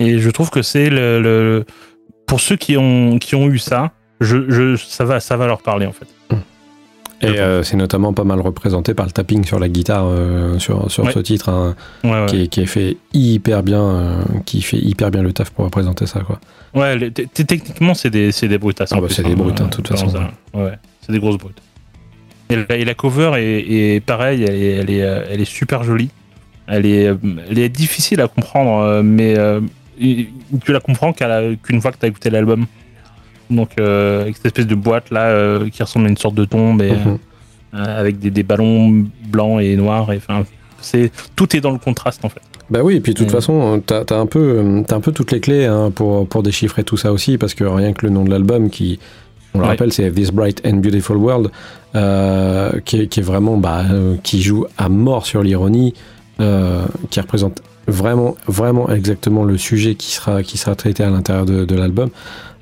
Et 0.01 0.19
je 0.19 0.31
trouve 0.31 0.51
que 0.51 0.63
c'est 0.63 0.91
le, 0.91 1.21
le- 1.21 1.65
Pour 2.27 2.41
ceux 2.41 2.57
qui 2.57 2.77
ont, 2.77 3.19
qui 3.19 3.35
ont 3.35 3.47
eu 3.49 3.59
ça, 3.59 3.93
je, 4.21 4.49
je, 4.51 4.77
ça, 4.77 5.05
va, 5.05 5.21
ça 5.21 5.37
va 5.37 5.47
leur 5.47 5.63
parler 5.63 5.87
en 5.87 5.93
fait. 5.93 6.07
Et 7.23 7.39
euh, 7.39 7.63
c'est 7.63 7.77
notamment 7.77 8.13
pas 8.13 8.25
mal 8.25 8.41
représenté 8.41 8.93
par 8.93 9.07
le 9.07 9.13
tapping 9.13 9.45
sur 9.47 9.59
la 9.59 9.69
guitare 9.69 10.05
euh, 10.07 10.59
sur, 10.59 10.91
sur 10.91 11.05
Ouais. 11.05 11.13
ce 11.13 11.21
titre, 11.21 11.49
hein, 11.49 11.75
Ouais, 12.03 12.11
ouais. 12.11 12.27
qui, 12.27 12.43
est, 12.43 12.49
qui 12.49 12.61
est 12.61 12.67
fait 12.67 12.97
hyper 13.15 13.63
bien, 13.63 13.81
euh, 13.83 14.23
qui 14.45 14.61
fait 14.61 14.77
hyper 14.77 15.11
bien 15.11 15.23
le 15.23 15.33
taf 15.33 15.49
pour 15.51 15.65
représenter 15.65 16.07
ça 16.07 16.21
quoi. 16.21 16.39
Ouais, 16.75 16.99
les- 16.99 17.11
techniquement, 17.13 17.95
c'est 17.95 18.11
des, 18.11 18.31
c'est 18.33 18.49
des 18.49 18.59
brutasses. 18.59 18.91
Ah 18.93 19.01
bah, 19.01 19.07
c'est 19.09 19.23
des 19.23 19.37
brutes, 19.37 19.59
hein, 19.61 19.67
de 19.67 19.71
toute 19.71 19.89
façon. 19.89 20.09
c'est 21.01 21.13
des 21.13 21.19
grosses 21.21 21.39
brutes. 21.39 21.63
Et 22.51 22.57
la, 22.57 22.77
et 22.77 22.85
la 22.85 22.95
cover 22.95 23.33
est, 23.37 23.95
est 23.97 24.01
pareil, 24.01 24.43
elle 24.47 24.55
est, 24.63 24.71
elle, 24.73 24.91
est, 24.91 24.99
elle 25.31 25.41
est 25.41 25.45
super 25.47 25.83
jolie. 25.83 26.11
Elle 26.67 26.85
est, 26.85 27.11
elle 27.51 27.59
est 27.59 27.69
difficile 27.71 28.21
à 28.21 28.29
comprendre, 28.29 29.01
mais 29.03 29.35
et- 30.01 30.29
tu 30.65 30.73
la 30.73 30.81
comprends 30.81 31.13
qu'une 31.13 31.81
fois 31.81 31.93
que 31.93 31.99
tu 31.99 32.05
as 32.07 32.09
écouté 32.09 32.31
l'album. 32.31 32.67
Donc, 33.51 33.71
euh, 33.79 34.23
avec 34.23 34.37
cette 34.37 34.47
espèce 34.47 34.67
de 34.67 34.75
boîte 34.75 35.11
là 35.11 35.27
euh, 35.29 35.69
qui 35.69 35.83
ressemble 35.83 36.07
à 36.07 36.09
une 36.09 36.17
sorte 36.17 36.35
de 36.35 36.45
tombe 36.47 36.81
et, 36.83 36.93
Mhm. 36.93 37.19
euh, 37.75 38.01
avec 38.01 38.19
des, 38.19 38.31
des 38.31 38.43
ballons 38.43 39.05
blancs 39.29 39.61
et 39.61 39.77
noirs. 39.77 40.11
Et, 40.13 40.17
enfin, 40.17 40.45
c'est, 40.81 41.11
tout 41.37 41.55
est 41.57 41.61
dans 41.61 41.71
le 41.73 41.79
contraste 41.79 42.25
en 42.25 42.29
fait. 42.31 42.41
Bah 42.71 42.81
oui, 42.83 42.97
et 42.97 43.01
puis 43.01 43.13
de 43.13 43.19
toute 43.19 43.31
façon, 43.31 43.83
t'as 43.85 44.03
as 44.11 44.15
un, 44.15 44.25
peu, 44.27 44.83
t'as 44.89 44.97
un 44.97 45.01
peu 45.01 45.13
toutes 45.13 45.33
les 45.33 45.41
clés 45.41 45.67
hein, 45.67 45.91
pour, 45.95 46.27
pour 46.27 46.43
déchiffrer 46.43 46.83
tout 46.83 46.97
ça 46.97 47.13
aussi, 47.13 47.37
parce 47.37 47.53
que 47.53 47.65
rien 47.65 47.93
que 47.93 48.07
le 48.07 48.11
nom 48.11 48.25
de 48.25 48.31
l'album, 48.31 48.71
qui, 48.71 48.99
on 49.53 49.59
le 49.59 49.65
Ouais. 49.65 49.71
rappelle, 49.73 49.93
c'est 49.93 50.11
This 50.11 50.31
Bright 50.31 50.63
and 50.67 50.77
Beautiful 50.79 51.19
World, 51.19 51.51
euh, 51.95 52.73
qui, 52.87 53.03
est, 53.03 53.07
qui 53.09 53.21
est 53.21 53.23
vraiment, 53.23 53.59
bah, 53.59 53.83
euh, 53.93 54.17
qui 54.23 54.41
joue 54.43 54.65
à 54.79 54.89
mort 54.89 55.27
sur 55.27 55.43
l'ironie, 55.43 55.93
euh, 56.41 56.87
qui 57.11 57.21
représente 57.21 57.61
vraiment, 57.87 58.37
vraiment 58.47 58.89
exactement 58.91 59.45
le 59.45 59.59
sujet 59.59 59.95
qui 59.95 60.13
sera, 60.13 60.43
qui 60.43 60.59
sera 60.59 60.75
traité 60.75 61.03
à 61.05 61.11
l'intérieur 61.11 61.45
de, 61.47 61.65
de 61.65 61.75
l'album. 61.75 62.11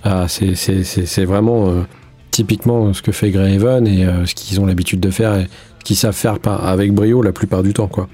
Ah, 0.04 0.26
c'est 0.28 0.54
c'est- 0.54 0.82
c'est- 0.84 1.06
c'est 1.06 1.24
vraiment 1.24 1.68
euh, 1.68 1.82
typiquement 2.30 2.92
ce 2.92 3.02
que 3.02 3.12
fait 3.12 3.30
Greyhaven 3.30 3.86
et 3.86 4.04
euh, 4.04 4.26
ce 4.26 4.34
qu'ils 4.34 4.60
ont 4.60 4.66
l'habitude 4.66 5.00
de 5.00 5.10
faire 5.10 5.34
et 5.36 5.46
ce 5.80 5.84
qu'ils 5.84 5.96
savent 5.96 6.14
faire 6.14 6.38
par, 6.38 6.66
avec 6.66 6.92
brio 6.92 7.22
la 7.22 7.32
plupart 7.32 7.62
du 7.62 7.72
temps, 7.72 7.88
quoi. 7.88 8.08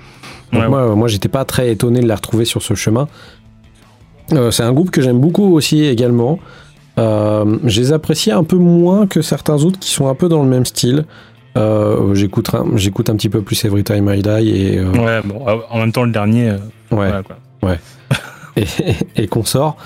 Donc 0.53 0.62
Ouais, 0.62 0.68
moi, 0.68 0.81
euh, 0.81 0.94
moi 0.94 1.09
j'étais 1.09 1.29
pas 1.29 1.44
très 1.44 1.71
étonné 1.71 2.01
de 2.01 2.07
les 2.07 2.14
retrouver 2.14 2.44
sur 2.44 2.62
ce 2.62 2.75
chemin. 2.75 3.09
Euh, 4.33 4.51
c'est 4.51 4.62
un 4.62 4.73
groupe 4.73 4.90
que 4.90 5.01
j'aime 5.01 5.18
beaucoup 5.21 5.55
aussi 5.55 5.85
également. 5.85 6.38
Euh, 6.99 7.59
je 7.64 7.81
les 7.81 7.92
apprécie 7.92 8.31
un 8.33 8.44
peu 8.44 8.57
moins 8.57 9.07
que 9.07 9.23
certains 9.23 9.62
autres 9.64 9.79
qui 9.79 9.90
sont 9.90 10.09
un 10.09 10.14
peu 10.14 10.29
dans 10.29 10.42
le 10.42 10.49
même 10.49 10.66
style. 10.66 11.05
Euh, 11.57 12.14
J'écoute 12.14 12.51
un, 12.55 12.77
j'écoute 12.77 13.09
un 13.09 13.16
petit 13.16 13.29
peu 13.29 13.40
plus 13.42 13.64
Every 13.64 13.85
Time 13.85 14.12
I 14.14 14.21
Die 14.23 14.29
et, 14.51 14.79
euh, 14.79 14.90
Ouais, 14.92 15.21
bon, 15.25 15.49
euh, 15.49 15.57
en 15.71 15.79
même 15.79 15.92
temps, 15.92 16.05
le 16.05 16.11
dernier, 16.12 16.51
euh, 16.51 16.59
ouais, 16.90 16.96
voilà, 16.96 17.22
quoi. 17.22 17.77
et, 18.57 18.64
et 19.16 19.27
qu'on 19.27 19.44
sort. 19.44 19.77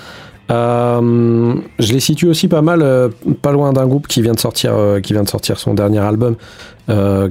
Euh, 0.51 1.55
je 1.79 1.93
les 1.93 1.99
situe 1.99 2.27
aussi 2.27 2.47
pas 2.47 2.61
mal, 2.61 2.81
euh, 2.81 3.09
pas 3.41 3.51
loin 3.51 3.71
d'un 3.71 3.87
groupe 3.87 4.07
qui 4.07 4.21
vient 4.21 4.33
de 4.33 4.39
sortir, 4.39 4.73
euh, 4.75 4.99
qui 4.99 5.13
vient 5.13 5.23
de 5.23 5.29
sortir 5.29 5.57
son 5.57 5.73
dernier 5.73 5.99
album, 5.99 6.35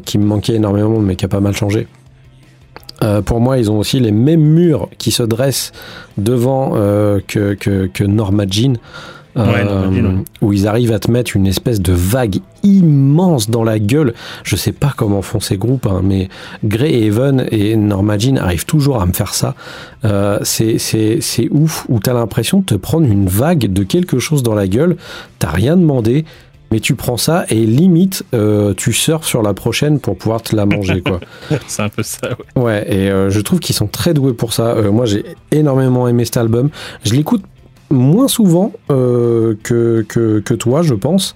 qui 0.05 0.19
me 0.19 0.25
manquait 0.25 0.55
énormément, 0.55 0.99
mais 0.99 1.15
qui 1.15 1.25
a 1.27 1.29
pas 1.29 1.41
mal 1.41 1.55
changé. 1.55 1.87
Pour 3.27 3.41
moi, 3.41 3.59
ils 3.59 3.71
ont 3.71 3.79
aussi 3.79 3.99
les 3.99 4.13
mêmes 4.13 4.41
murs 4.41 4.89
qui 4.97 5.11
se 5.11 5.25
dressent 5.25 5.73
devant 6.17 6.71
que, 6.71 7.55
que, 7.55 7.87
que 7.87 8.05
Norma 8.05 8.45
Jean. 8.49 8.79
Ouais, 9.35 9.65
Norma 9.65 9.93
Jean, 9.93 10.05
ouais. 10.05 10.25
où 10.43 10.53
ils 10.53 10.67
arrivent 10.67 10.93
à 10.93 10.99
te 10.99 11.11
mettre 11.11 11.37
une 11.37 11.47
espèce 11.47 11.81
de 11.81 11.93
vague 11.93 12.41
immense 12.63 13.49
dans 13.49 13.65
la 13.65 13.79
gueule. 13.79 14.15
Je 14.45 14.57
sais 14.57 14.73
pas 14.73 14.93
comment 14.97 15.23
font 15.23 15.41
ces 15.41 15.57
groupes, 15.57 15.87
hein, 15.87 16.01
mais 16.03 16.29
Greyhaven 16.65 17.47
et 17.51 17.77
Norma 17.77 18.19
Jean 18.19 18.37
arrivent 18.39 18.67
toujours 18.67 19.01
à 19.01 19.07
me 19.07 19.13
faire 19.13 19.35
ça. 19.35 19.55
Euh, 20.05 20.39
c'est 20.43 21.49
ouf, 21.51 21.87
où 21.89 21.99
t'as 21.99 22.13
l'impression 22.13 22.61
de 22.61 22.65
te 22.65 22.75
prendre 22.75 23.07
une 23.07 23.27
vague 23.27 23.73
de 23.73 23.83
quelque 23.83 24.19
chose 24.19 24.43
dans 24.43 24.55
la 24.55 24.67
gueule, 24.67 24.97
t'as 25.39 25.51
rien 25.51 25.77
demandé, 25.77 26.25
mais 26.73 26.81
tu 26.81 26.95
prends 26.95 27.19
ça 27.19 27.45
et 27.51 27.67
limite, 27.67 28.25
euh, 28.33 28.73
tu 28.75 28.95
surfes 28.95 29.27
sur 29.27 29.43
la 29.43 29.53
prochaine 29.53 30.01
pour 30.01 30.17
pouvoir 30.17 30.41
te 30.41 30.57
la 30.57 30.65
manger, 30.65 31.03
quoi. 31.03 31.21
c'est 31.67 31.83
un 31.83 31.91
peu 31.91 32.03
ça, 32.03 32.31
ouais. 32.57 32.63
Ouais, 32.63 32.87
et 32.89 33.11
euh, 33.11 33.29
je 33.29 33.41
trouve 33.41 33.61
qu'ils 33.61 33.75
sont 33.75 33.89
très 33.89 34.15
doués 34.15 34.33
pour 34.33 34.55
ça. 34.55 34.69
Euh, 34.69 34.91
moi, 34.91 35.05
j'ai 35.05 35.23
énormément 35.51 36.09
aimé 36.09 36.25
cet 36.25 36.39
album. 36.39 36.71
Je 37.05 37.13
l'écoute 37.13 37.43
moins 37.93 38.29
souvent 38.29 38.73
euh, 38.91 39.55
que, 39.63 40.05
que, 40.09 40.41
que 40.41 40.55
toi, 40.55 40.83
je 40.83 40.95
pense. 40.95 41.35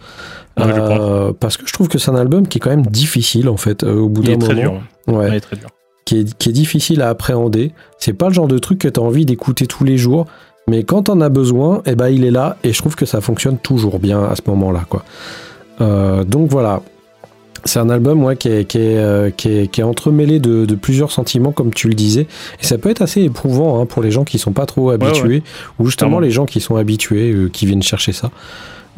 Ouais, 0.58 0.64
je 0.68 0.80
Euh, 0.80 1.32
parce 1.38 1.56
que 1.56 1.66
je 1.66 1.72
trouve 1.72 1.88
que 1.88 1.98
c'est 1.98 2.10
un 2.10 2.16
album 2.16 2.48
qui 2.48 2.58
est 2.58 2.60
quand 2.60 2.70
même 2.70 2.86
difficile, 2.86 3.48
en 3.48 3.56
fait, 3.56 3.84
euh, 3.84 3.94
au 3.96 4.08
bout 4.08 4.22
d'un 4.22 4.32
moment. 4.38 4.54
dur. 4.54 4.72
hein. 4.72 5.12
Ouais, 5.12 5.16
Ouais, 5.18 5.28
il 5.28 5.34
est 5.34 5.40
très 5.40 5.56
dur. 5.56 5.68
qui, 6.04 6.20
est, 6.20 6.34
qui 6.38 6.48
est 6.48 6.52
difficile 6.52 7.02
à 7.02 7.08
appréhender. 7.10 7.72
C'est 7.98 8.12
pas 8.14 8.28
le 8.28 8.34
genre 8.34 8.48
de 8.48 8.58
truc 8.58 8.78
que 8.78 8.88
tu 8.88 8.98
as 8.98 9.02
envie 9.02 9.26
d'écouter 9.26 9.66
tous 9.66 9.84
les 9.84 9.98
jours. 9.98 10.26
Mais 10.68 10.82
quand 10.82 11.04
t'en 11.04 11.20
as 11.20 11.28
besoin, 11.28 11.82
eh 11.86 11.94
ben, 11.94 12.08
il 12.08 12.24
est 12.24 12.30
là. 12.30 12.56
Et 12.64 12.72
je 12.72 12.78
trouve 12.78 12.96
que 12.96 13.06
ça 13.06 13.20
fonctionne 13.20 13.58
toujours 13.58 13.98
bien 14.00 14.24
à 14.24 14.34
ce 14.34 14.42
moment-là. 14.48 14.84
quoi. 14.88 15.04
Euh, 15.80 16.24
donc 16.24 16.50
voilà. 16.50 16.80
C'est 17.66 17.78
un 17.78 17.90
album 17.90 18.24
ouais, 18.24 18.36
qui, 18.36 18.48
est, 18.48 18.64
qui, 18.64 18.78
est, 18.78 18.96
euh, 18.96 19.30
qui, 19.30 19.48
est, 19.48 19.68
qui 19.68 19.80
est 19.80 19.84
entremêlé 19.84 20.38
de, 20.38 20.64
de 20.64 20.74
plusieurs 20.74 21.12
sentiments, 21.12 21.52
comme 21.52 21.72
tu 21.72 21.88
le 21.88 21.94
disais. 21.94 22.26
Et 22.60 22.64
ça 22.64 22.78
peut 22.78 22.90
être 22.90 23.02
assez 23.02 23.22
éprouvant 23.22 23.80
hein, 23.80 23.86
pour 23.86 24.02
les 24.02 24.10
gens 24.10 24.24
qui 24.24 24.38
sont 24.38 24.52
pas 24.52 24.66
trop 24.66 24.90
habitués, 24.90 25.42
ou 25.78 25.86
justement 25.86 26.20
les 26.20 26.30
gens 26.30 26.46
qui 26.46 26.60
sont 26.60 26.76
habitués, 26.76 27.32
euh, 27.32 27.48
qui 27.48 27.66
viennent 27.66 27.82
chercher 27.82 28.12
ça. 28.12 28.30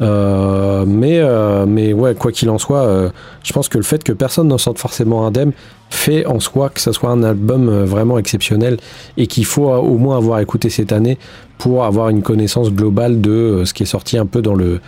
Euh, 0.01 0.85
mais, 0.87 1.19
euh, 1.19 1.65
mais 1.65 1.91
ouais, 1.93 2.15
quoi 2.15 2.31
qu'il 2.31 2.49
en 2.49 2.57
soit, 2.57 2.83
euh, 2.83 3.09
je 3.43 3.51
pense 3.53 3.67
que 3.67 3.77
le 3.77 3.83
fait 3.83 4.03
que 4.03 4.13
personne 4.13 4.47
n'en 4.47 4.57
sorte 4.57 4.79
forcément 4.79 5.25
indemne 5.27 5.51
fait 5.89 6.25
en 6.25 6.39
soi 6.39 6.69
que 6.69 6.79
ça 6.79 6.93
soit 6.93 7.09
un 7.09 7.23
album 7.23 7.83
vraiment 7.83 8.17
exceptionnel 8.19 8.77
et 9.17 9.27
qu'il 9.27 9.45
faut 9.45 9.69
au 9.69 9.97
moins 9.97 10.17
avoir 10.17 10.39
écouté 10.39 10.69
cette 10.69 10.91
année 10.91 11.17
pour 11.57 11.83
avoir 11.83 12.09
une 12.09 12.21
connaissance 12.21 12.71
globale 12.71 13.19
de 13.21 13.63
ce 13.65 13.73
qui 13.73 13.83
est 13.83 13.87
sorti 13.87 14.17
un 14.17 14.25
peu 14.25 14.41
dans 14.41 14.53
le 14.53 14.79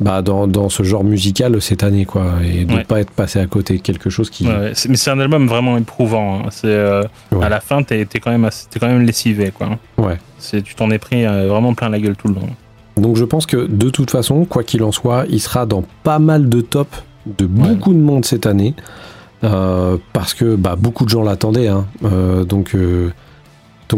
bah, 0.00 0.22
dans, 0.22 0.46
dans 0.46 0.68
ce 0.70 0.82
genre 0.82 1.04
musical 1.04 1.60
cette 1.62 1.82
année 1.82 2.04
quoi 2.04 2.24
et 2.44 2.64
de 2.64 2.74
Ouais. 2.74 2.84
pas 2.84 3.00
être 3.00 3.10
passé 3.12 3.38
à 3.38 3.46
côté 3.46 3.76
de 3.76 3.82
quelque 3.82 4.10
chose 4.10 4.28
qui 4.30 4.46
Ouais, 4.46 4.72
Mais 4.88 4.96
c'est 4.96 5.10
un 5.10 5.20
album 5.20 5.46
vraiment 5.46 5.76
éprouvant. 5.78 6.40
hein. 6.40 6.48
C'est 6.50 6.68
Ouais. 7.32 7.44
à 7.44 7.48
la 7.48 7.60
fin, 7.60 7.82
t'es 7.82 8.06
quand 8.20 8.30
même, 8.30 8.48
t'es 8.70 8.80
quand 8.80 8.88
même 8.88 9.02
lessivé, 9.02 9.52
quoi. 9.56 9.78
ouais 9.98 10.18
C'est 10.38 10.62
tu 10.62 10.74
t'en 10.74 10.90
es 10.90 10.98
pris 10.98 11.24
vraiment 11.24 11.74
plein 11.74 11.88
la 11.90 11.98
gueule 12.00 12.16
tout 12.16 12.28
le 12.28 12.34
long. 12.34 12.48
Donc 12.96 13.16
je 13.16 13.24
pense 13.24 13.46
que 13.46 13.66
de 13.66 13.88
toute 13.88 14.10
façon 14.10 14.44
quoi 14.44 14.62
qu'il 14.62 14.82
en 14.82 14.92
soit 14.92 15.24
il 15.30 15.40
sera 15.40 15.66
dans 15.66 15.84
pas 16.02 16.18
mal 16.18 16.48
de 16.48 16.60
tops 16.60 17.02
de 17.26 17.46
beaucoup 17.46 17.92
de 17.92 17.98
monde 17.98 18.24
cette 18.24 18.46
année. 18.46 18.74
Euh, 19.42 19.96
parce 20.12 20.34
que 20.34 20.54
bah, 20.54 20.76
beaucoup 20.78 21.06
de 21.06 21.08
gens 21.08 21.22
l'attendaient 21.22 21.68
hein. 21.68 21.86
Euh, 22.04 22.44
donc 22.44 22.74
euh, 22.74 23.10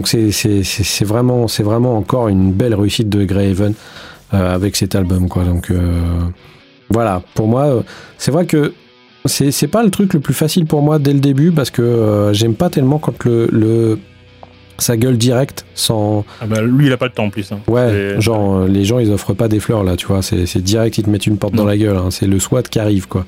c'est 0.05 1.05
vraiment 1.05 1.97
encore 1.97 2.29
une 2.29 2.53
belle 2.53 2.77
réussite 2.77 3.09
de 3.09 3.25
Greyhaven 3.25 3.75
euh, 4.35 4.55
avec 4.55 4.77
cet 4.77 4.95
album 4.95 5.29
quoi. 5.29 5.43
Donc 5.43 5.73
voilà. 6.91 7.23
Pour 7.35 7.49
moi 7.49 7.83
c'est 8.19 8.31
vrai 8.31 8.47
que 8.47 8.73
c'est 9.25 9.67
pas 9.67 9.83
le 9.83 9.91
truc 9.91 10.15
le 10.15 10.21
plus 10.21 10.35
facile 10.35 10.67
pour 10.67 10.81
moi 10.81 11.01
dès 11.01 11.13
le 11.13 11.21
début 11.21 11.51
parce 11.51 11.71
que 11.71 12.31
j'aime 12.33 12.55
pas 12.55 12.71
tellement 12.71 12.99
quand 12.99 13.25
le 13.25 13.99
sa 14.79 14.97
gueule 14.97 15.17
direct 15.19 15.65
sans 15.75 16.25
Ah 16.41 16.47
bah, 16.47 16.61
lui, 16.63 16.87
il 16.87 16.93
a 16.93 16.97
pas 16.97 17.07
le 17.07 17.13
temps 17.13 17.25
en 17.25 17.31
plus. 17.31 17.53
hein. 17.53 17.59
Ouais, 17.69 18.17
genre 18.19 18.57
euh, 18.57 18.69
les 18.69 18.85
gens 18.85 18.99
ils 18.99 19.11
offrent 19.11 19.35
pas 19.35 19.49
des 19.49 19.61
fleurs 19.61 19.85
là, 19.85 19.97
tu 19.97 20.07
vois, 20.07 20.23
c'est 20.23 20.47
c'est 20.47 20.63
direct, 20.63 20.99
ils 20.99 21.05
te 21.05 21.11
mettent 21.11 21.27
une 21.27 21.37
porte 21.39 21.55
dans 21.55 21.65
la 21.65 21.77
gueule, 21.77 21.97
hein, 21.97 22.09
c'est 22.11 22.27
le 22.27 22.39
SWAT 22.41 22.63
qui 22.63 22.79
arrive 22.79 23.07
quoi. 23.09 23.25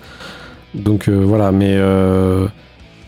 Donc 0.75 1.09
euh, 1.09 1.23
voilà, 1.25 1.53
mais 1.53 1.75
euh, 1.77 2.47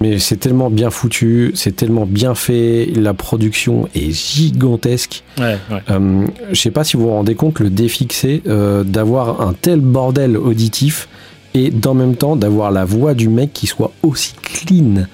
mais 0.01 0.19
c'est 0.19 0.37
tellement 0.37 0.71
bien 0.71 0.91
foutu, 0.91 1.51
c'est 1.55 1.75
tellement 1.75 2.07
bien 2.07 2.35
fait, 2.35 2.87
la 2.95 3.15
production 3.15 3.89
est 3.95 4.13
gigantesque. 4.13 5.25
Ouais, 5.39 5.57
ouais. 5.71 5.79
Euh, 5.91 6.27
je 6.53 6.61
sais 6.61 6.71
pas 6.71 6.85
si 6.85 6.97
vous 6.97 7.05
vous 7.05 7.11
rendez 7.15 7.35
compte 7.35 7.59
le 7.61 7.71
défi 7.71 8.07
que 8.07 8.15
c'est 8.15 8.43
d'avoir 8.85 9.41
un 9.41 9.55
tel 9.55 9.81
bordel 9.81 10.37
auditif 10.37 11.09
et 11.55 11.71
d'en 11.71 11.95
même 11.95 12.15
temps 12.17 12.37
d'avoir 12.37 12.71
la 12.71 12.85
voix 12.85 13.15
du 13.15 13.29
mec 13.31 13.53
qui 13.55 13.67
soit 13.67 13.91
aussi 14.03 14.35
clean 14.43 15.07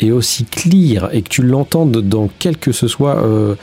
et 0.00 0.12
aussi 0.12 0.44
clear 0.44 1.08
et 1.14 1.22
que 1.22 1.28
tu 1.28 1.42
l'entendes 1.42 1.96
dans 2.08 2.28
quel 2.38 2.56
que 2.58 2.72
ce 2.72 2.86
soit 2.88 3.16
euh, 3.24 3.54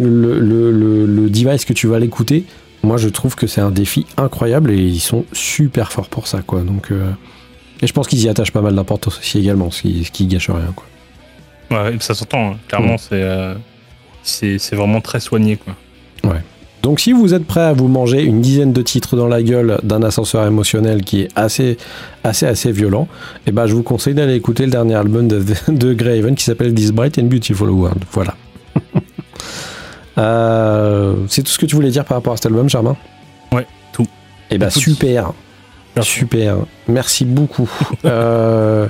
le, 0.00 0.38
le- 0.40 0.70
le- 0.70 1.06
le 1.06 1.30
device 1.30 1.64
que 1.64 1.72
tu 1.72 1.86
vas 1.86 1.98
l'écouter. 1.98 2.44
Moi, 2.82 2.96
je 2.98 3.08
trouve 3.08 3.34
que 3.34 3.46
c'est 3.46 3.60
un 3.62 3.70
défi 3.70 4.04
incroyable 4.18 4.70
et 4.70 4.76
ils 4.78 5.00
sont 5.00 5.24
super 5.32 5.90
forts 5.90 6.08
pour 6.08 6.26
ça, 6.26 6.42
quoi. 6.42 6.60
Donc, 6.60 6.90
euh, 6.92 7.10
et 7.80 7.86
je 7.86 7.92
pense 7.94 8.08
qu'ils 8.08 8.20
y 8.22 8.28
attachent 8.28 8.52
pas 8.52 8.60
mal 8.60 8.74
d'importance 8.74 9.18
aussi 9.18 9.38
également, 9.38 9.70
ce 9.70 9.82
qui, 9.82 10.04
ce 10.04 10.10
qui 10.10 10.26
gâche 10.26 10.50
rien, 10.50 10.74
quoi. 10.76 10.86
Ouais, 11.70 11.96
ça 12.00 12.14
s'entend. 12.14 12.52
hein. 12.52 12.56
Clairement, 12.68 12.98
c'est 12.98 13.22
euh, 13.22 13.54
c'est 14.22 14.74
vraiment 14.74 15.00
très 15.00 15.20
soigné, 15.20 15.56
quoi. 15.56 15.74
Donc 16.84 17.00
si 17.00 17.12
vous 17.12 17.32
êtes 17.32 17.46
prêt 17.46 17.62
à 17.62 17.72
vous 17.72 17.88
manger 17.88 18.22
une 18.22 18.42
dizaine 18.42 18.74
de 18.74 18.82
titres 18.82 19.16
dans 19.16 19.26
la 19.26 19.42
gueule 19.42 19.80
d'un 19.82 20.02
ascenseur 20.02 20.46
émotionnel 20.46 21.02
qui 21.02 21.22
est 21.22 21.28
assez 21.34 21.78
assez 22.24 22.44
assez 22.44 22.72
violent, 22.72 23.08
eh 23.46 23.52
ben 23.52 23.66
je 23.66 23.74
vous 23.74 23.82
conseille 23.82 24.12
d'aller 24.12 24.34
écouter 24.34 24.66
le 24.66 24.70
dernier 24.70 24.94
album 24.94 25.26
de, 25.26 25.42
de 25.68 25.94
Graven 25.94 26.34
qui 26.34 26.44
s'appelle 26.44 26.74
This 26.74 26.92
Bright 26.92 27.18
and 27.18 27.24
Beautiful 27.24 27.70
World. 27.70 28.04
Voilà. 28.12 28.36
Euh, 30.16 31.14
c'est 31.26 31.42
tout 31.42 31.50
ce 31.50 31.58
que 31.58 31.66
tu 31.66 31.74
voulais 31.74 31.90
dire 31.90 32.04
par 32.04 32.18
rapport 32.18 32.34
à 32.34 32.36
cet 32.36 32.46
album, 32.46 32.68
Germain? 32.70 32.96
Ouais, 33.50 33.66
tout. 33.92 34.06
Eh 34.48 34.58
ben 34.58 34.70
super, 34.70 35.32
super. 36.02 36.58
Merci 36.86 37.24
beaucoup. 37.24 37.68
Euh, 38.04 38.86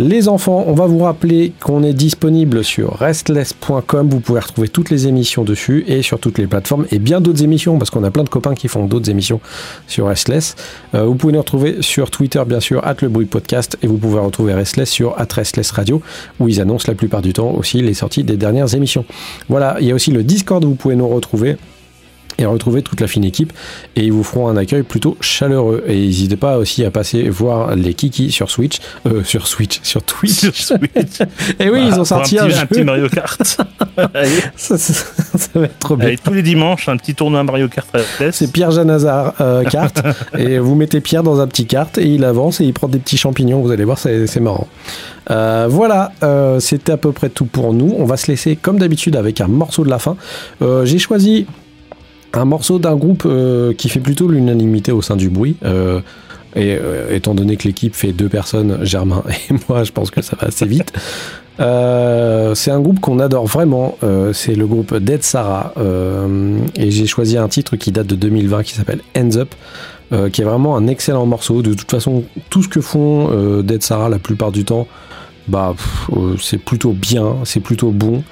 les 0.00 0.28
enfants, 0.28 0.64
on 0.66 0.72
va 0.72 0.86
vous 0.86 0.98
rappeler 0.98 1.52
qu'on 1.62 1.84
est 1.84 1.92
disponible 1.92 2.64
sur 2.64 2.94
restless.com. 2.94 4.08
Vous 4.08 4.18
pouvez 4.18 4.40
retrouver 4.40 4.68
toutes 4.68 4.90
les 4.90 5.06
émissions 5.06 5.44
dessus 5.44 5.84
et 5.86 6.02
sur 6.02 6.18
toutes 6.18 6.38
les 6.38 6.48
plateformes 6.48 6.86
et 6.90 6.98
bien 6.98 7.20
d'autres 7.20 7.44
émissions 7.44 7.78
parce 7.78 7.90
qu'on 7.90 8.02
a 8.02 8.10
plein 8.10 8.24
de 8.24 8.28
copains 8.28 8.54
qui 8.54 8.66
font 8.66 8.86
d'autres 8.86 9.08
émissions 9.08 9.40
sur 9.86 10.08
Restless. 10.08 10.56
Euh, 10.94 11.04
vous 11.04 11.14
pouvez 11.14 11.32
nous 11.32 11.38
retrouver 11.38 11.76
sur 11.80 12.10
Twitter, 12.10 12.42
bien 12.44 12.58
sûr, 12.58 12.84
at 12.84 12.96
podcast 13.30 13.78
et 13.82 13.86
vous 13.86 13.98
pouvez 13.98 14.18
retrouver 14.18 14.52
Restless 14.52 14.90
sur 14.90 15.16
at 15.16 15.28
Restless 15.32 15.70
Radio 15.70 16.02
où 16.40 16.48
ils 16.48 16.60
annoncent 16.60 16.86
la 16.88 16.96
plupart 16.96 17.22
du 17.22 17.32
temps 17.32 17.52
aussi 17.52 17.80
les 17.80 17.94
sorties 17.94 18.24
des 18.24 18.36
dernières 18.36 18.74
émissions. 18.74 19.04
Voilà, 19.48 19.76
il 19.80 19.86
y 19.86 19.92
a 19.92 19.94
aussi 19.94 20.10
le 20.10 20.24
Discord 20.24 20.64
où 20.64 20.70
vous 20.70 20.74
pouvez 20.74 20.96
nous 20.96 21.08
retrouver 21.08 21.56
et 22.38 22.46
retrouver 22.46 22.82
toute 22.82 23.00
la 23.00 23.06
fine 23.06 23.24
équipe. 23.24 23.52
Et 23.96 24.04
ils 24.04 24.12
vous 24.12 24.22
feront 24.24 24.48
un 24.48 24.56
accueil 24.56 24.82
plutôt 24.82 25.16
chaleureux. 25.20 25.84
Et 25.86 25.94
n'hésitez 26.06 26.36
pas 26.36 26.58
aussi 26.58 26.84
à 26.84 26.90
passer 26.90 27.28
voir 27.28 27.74
les 27.76 27.94
kikis 27.94 28.32
sur 28.32 28.50
Switch 28.50 28.78
euh, 29.06 29.22
sur 29.24 29.46
Switch 29.46 29.80
sur 29.82 30.02
Twitch. 30.02 30.32
Sur 30.32 30.54
Switch. 30.54 31.20
et 31.60 31.70
oui 31.70 31.80
ils 31.86 31.98
ont 32.00 32.04
sorti 32.04 32.36
pour 32.36 32.44
un, 32.44 32.48
petit, 32.48 32.58
un 32.58 32.66
petit 32.66 32.84
Mario 32.84 33.08
Kart. 33.08 33.40
Ça, 34.56 34.78
ça- 34.78 34.78
ça 35.36 35.48
va 35.54 35.66
être 35.66 35.78
trop 35.78 35.96
bien. 35.96 36.08
Allez, 36.08 36.18
tous 36.18 36.32
les 36.32 36.42
dimanches, 36.42 36.88
un 36.88 36.96
petit 36.96 37.14
tournoi 37.14 37.42
Mario 37.44 37.68
Kart 37.68 37.86
c'est 38.32 38.50
Pierre 38.52 38.70
Janazar 38.70 39.34
euh, 39.40 39.62
carte 39.64 40.02
et 40.38 40.58
vous 40.58 40.74
mettez 40.74 41.00
Pierre 41.00 41.22
dans 41.22 41.40
un 41.40 41.46
petit 41.46 41.66
carte 41.66 41.98
et 41.98 42.06
il 42.06 42.24
avance 42.24 42.60
et 42.60 42.64
il 42.64 42.72
prend 42.72 42.88
des 42.88 42.98
petits 42.98 43.16
champignons. 43.16 43.60
Vous 43.60 43.70
allez 43.70 43.84
voir 43.84 43.98
c'est 43.98 44.26
c'est 44.26 44.40
marrant. 44.40 44.66
Euh, 45.30 45.66
voilà 45.70 46.12
euh, 46.22 46.60
c'était 46.60 46.92
à 46.92 46.96
peu 46.96 47.12
près 47.12 47.28
tout 47.28 47.46
pour 47.46 47.72
nous. 47.72 47.94
On 47.98 48.04
va 48.04 48.16
se 48.16 48.26
laisser 48.30 48.56
comme 48.56 48.78
d'habitude 48.78 49.16
avec 49.16 49.40
un 49.40 49.48
morceau 49.48 49.84
de 49.84 49.90
la 49.90 49.98
fin. 49.98 50.16
Euh, 50.62 50.84
j'ai 50.84 50.98
choisi 50.98 51.46
un 52.34 52.44
morceau 52.44 52.78
d'un 52.78 52.96
groupe 52.96 53.24
euh, 53.26 53.72
qui 53.72 53.88
fait 53.88 54.00
plutôt 54.00 54.28
l'unanimité 54.28 54.92
au 54.92 55.02
sein 55.02 55.16
du 55.16 55.30
bruit 55.30 55.56
euh, 55.64 56.00
et 56.56 56.76
euh, 56.80 57.14
étant 57.14 57.34
donné 57.34 57.56
que 57.56 57.64
l'équipe 57.64 57.94
fait 57.94 58.12
deux 58.12 58.28
personnes, 58.28 58.84
Germain 58.84 59.22
et 59.50 59.54
moi, 59.68 59.84
je 59.84 59.92
pense 59.92 60.10
que 60.10 60.22
ça 60.22 60.36
va 60.40 60.48
assez 60.48 60.66
vite. 60.66 60.92
C'est 61.58 62.70
un 62.70 62.80
groupe 62.80 63.00
qu'on 63.00 63.20
adore 63.20 63.46
vraiment. 63.46 63.96
c'est 64.32 64.56
le 64.56 64.66
groupe 64.66 64.96
Dead 64.96 65.22
Sarah. 65.22 65.72
et 66.76 66.90
j'ai 66.90 67.06
choisi 67.06 67.38
un 67.38 67.48
titre 67.48 67.76
qui 67.76 67.92
date 67.92 68.08
de 68.08 68.16
2020 68.16 68.64
qui 68.64 68.74
s'appelle 68.74 69.00
Ends 69.16 69.36
Up. 69.36 69.54
qui 70.32 70.42
est 70.42 70.44
vraiment 70.44 70.76
un 70.76 70.88
excellent 70.88 71.26
morceau. 71.26 71.62
De 71.62 71.72
toute 71.74 71.90
façon, 71.90 72.24
tout 72.50 72.64
ce 72.64 72.68
que 72.68 72.80
font 72.80 73.62
Dead 73.62 73.84
Sarah 73.84 74.08
la 74.08 74.18
plupart 74.18 74.50
du 74.50 74.64
temps, 74.64 74.88
bah, 75.46 75.76
c'est 76.40 76.58
plutôt 76.58 76.92
bien, 76.92 77.36
c'est 77.44 77.60
plutôt 77.60 77.90
bon. 77.90 78.24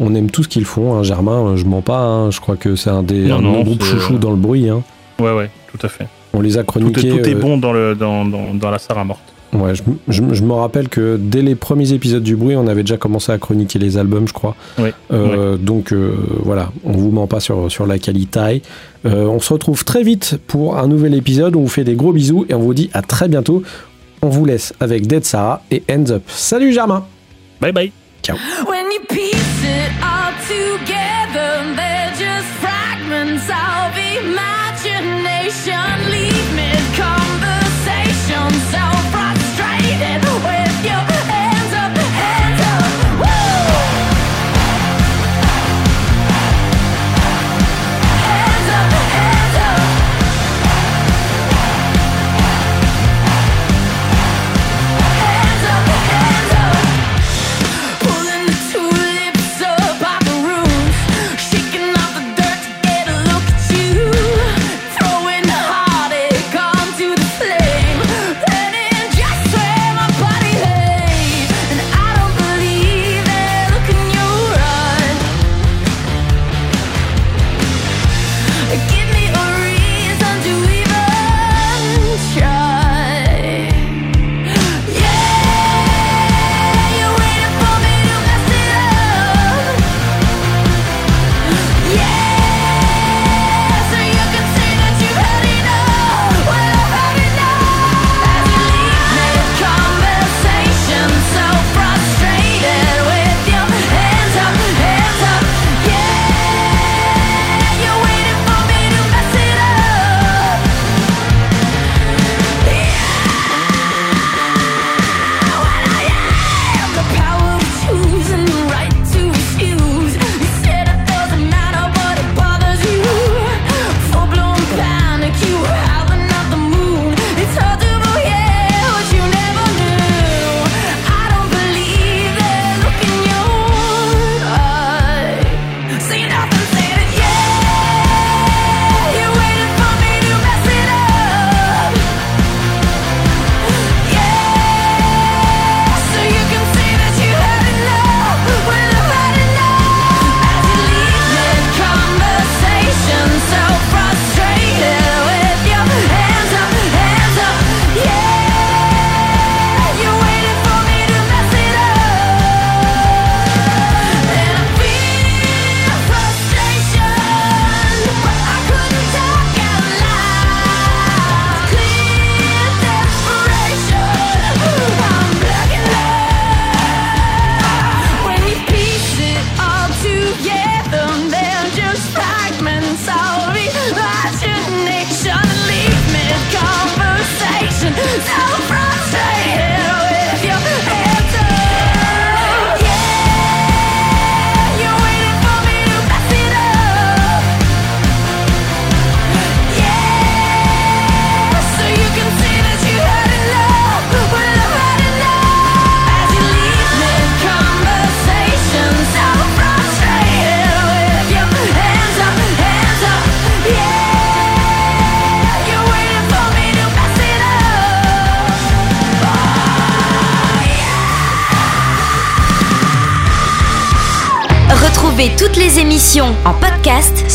On 0.00 0.14
aime 0.14 0.30
tout 0.30 0.42
ce 0.42 0.48
qu'ils 0.48 0.64
font. 0.64 0.94
hein, 0.94 1.02
Germain, 1.02 1.56
je 1.56 1.64
mens 1.64 1.80
pas. 1.82 1.98
hein, 2.00 2.30
je 2.30 2.40
crois 2.40 2.56
que 2.56 2.76
c'est 2.76 2.90
un 2.90 3.02
des 3.02 3.26
Non, 3.26 3.36
un 3.38 3.42
non, 3.42 3.64
chouchous 3.80 4.14
euh, 4.14 4.18
dans 4.18 4.30
le 4.30 4.36
bruit. 4.36 4.68
hein. 4.68 4.82
Ouais, 5.20 5.32
ouais, 5.32 5.50
tout 5.72 5.84
à 5.84 5.88
fait. 5.88 6.06
On 6.32 6.40
les 6.40 6.56
a 6.58 6.62
Tout, 6.62 6.78
est- 6.78 6.82
chroniqués. 6.82 7.08
tout 7.08 7.28
est 7.28 7.34
euh, 7.34 7.38
bon 7.40 7.58
dans, 7.58 7.72
le, 7.72 7.94
dans, 7.94 8.24
dans, 8.24 8.54
dans 8.54 8.70
la 8.70 8.78
Sarah 8.78 9.04
morte. 9.04 9.20
Ouais, 9.54 9.74
je, 9.74 9.82
je- 10.08 10.22
je 10.34 10.42
me 10.42 10.52
rappelle 10.52 10.90
que 10.90 11.16
dès 11.18 11.40
les 11.40 11.54
premiers 11.54 11.92
épisodes 11.94 12.22
du 12.22 12.36
bruit, 12.36 12.54
on 12.54 12.66
avait 12.66 12.82
déjà 12.82 12.98
commencé 12.98 13.32
à 13.32 13.38
chroniquer 13.38 13.78
les 13.78 13.96
albums, 13.96 14.28
je 14.28 14.34
crois. 14.34 14.54
Oui, 14.78 14.90
Euh, 15.10 15.56
Donc 15.56 15.92
euh, 15.92 16.12
voilà, 16.44 16.70
on 16.84 16.92
vous 16.92 17.10
ment 17.10 17.26
pas 17.26 17.40
sur, 17.40 17.70
sur 17.72 17.86
la 17.86 17.98
qualité. 17.98 18.62
Euh, 19.06 19.24
on 19.24 19.40
se 19.40 19.52
retrouve 19.52 19.84
très 19.86 20.02
vite 20.02 20.38
pour 20.46 20.76
un 20.78 20.86
nouvel 20.86 21.14
épisode. 21.14 21.56
On 21.56 21.60
vous 21.62 21.68
fait 21.68 21.84
des 21.84 21.94
gros 21.94 22.12
bisous 22.12 22.44
et 22.50 22.54
on 22.54 22.60
vous 22.60 22.74
dit 22.74 22.90
à 22.92 23.00
très 23.02 23.26
bientôt. 23.28 23.62
On 24.20 24.28
vous 24.28 24.44
laisse 24.44 24.74
avec 24.80 25.06
Dead 25.06 25.24
Sarah 25.24 25.62
et 25.70 25.82
Ends 25.90 26.10
Up. 26.10 26.22
Salut 26.26 26.72
Germain 26.74 27.04
Bye 27.60 27.72
bye. 27.72 27.90
When 28.68 29.37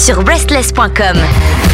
sur 0.04 0.22
breastless.com. 0.22 1.73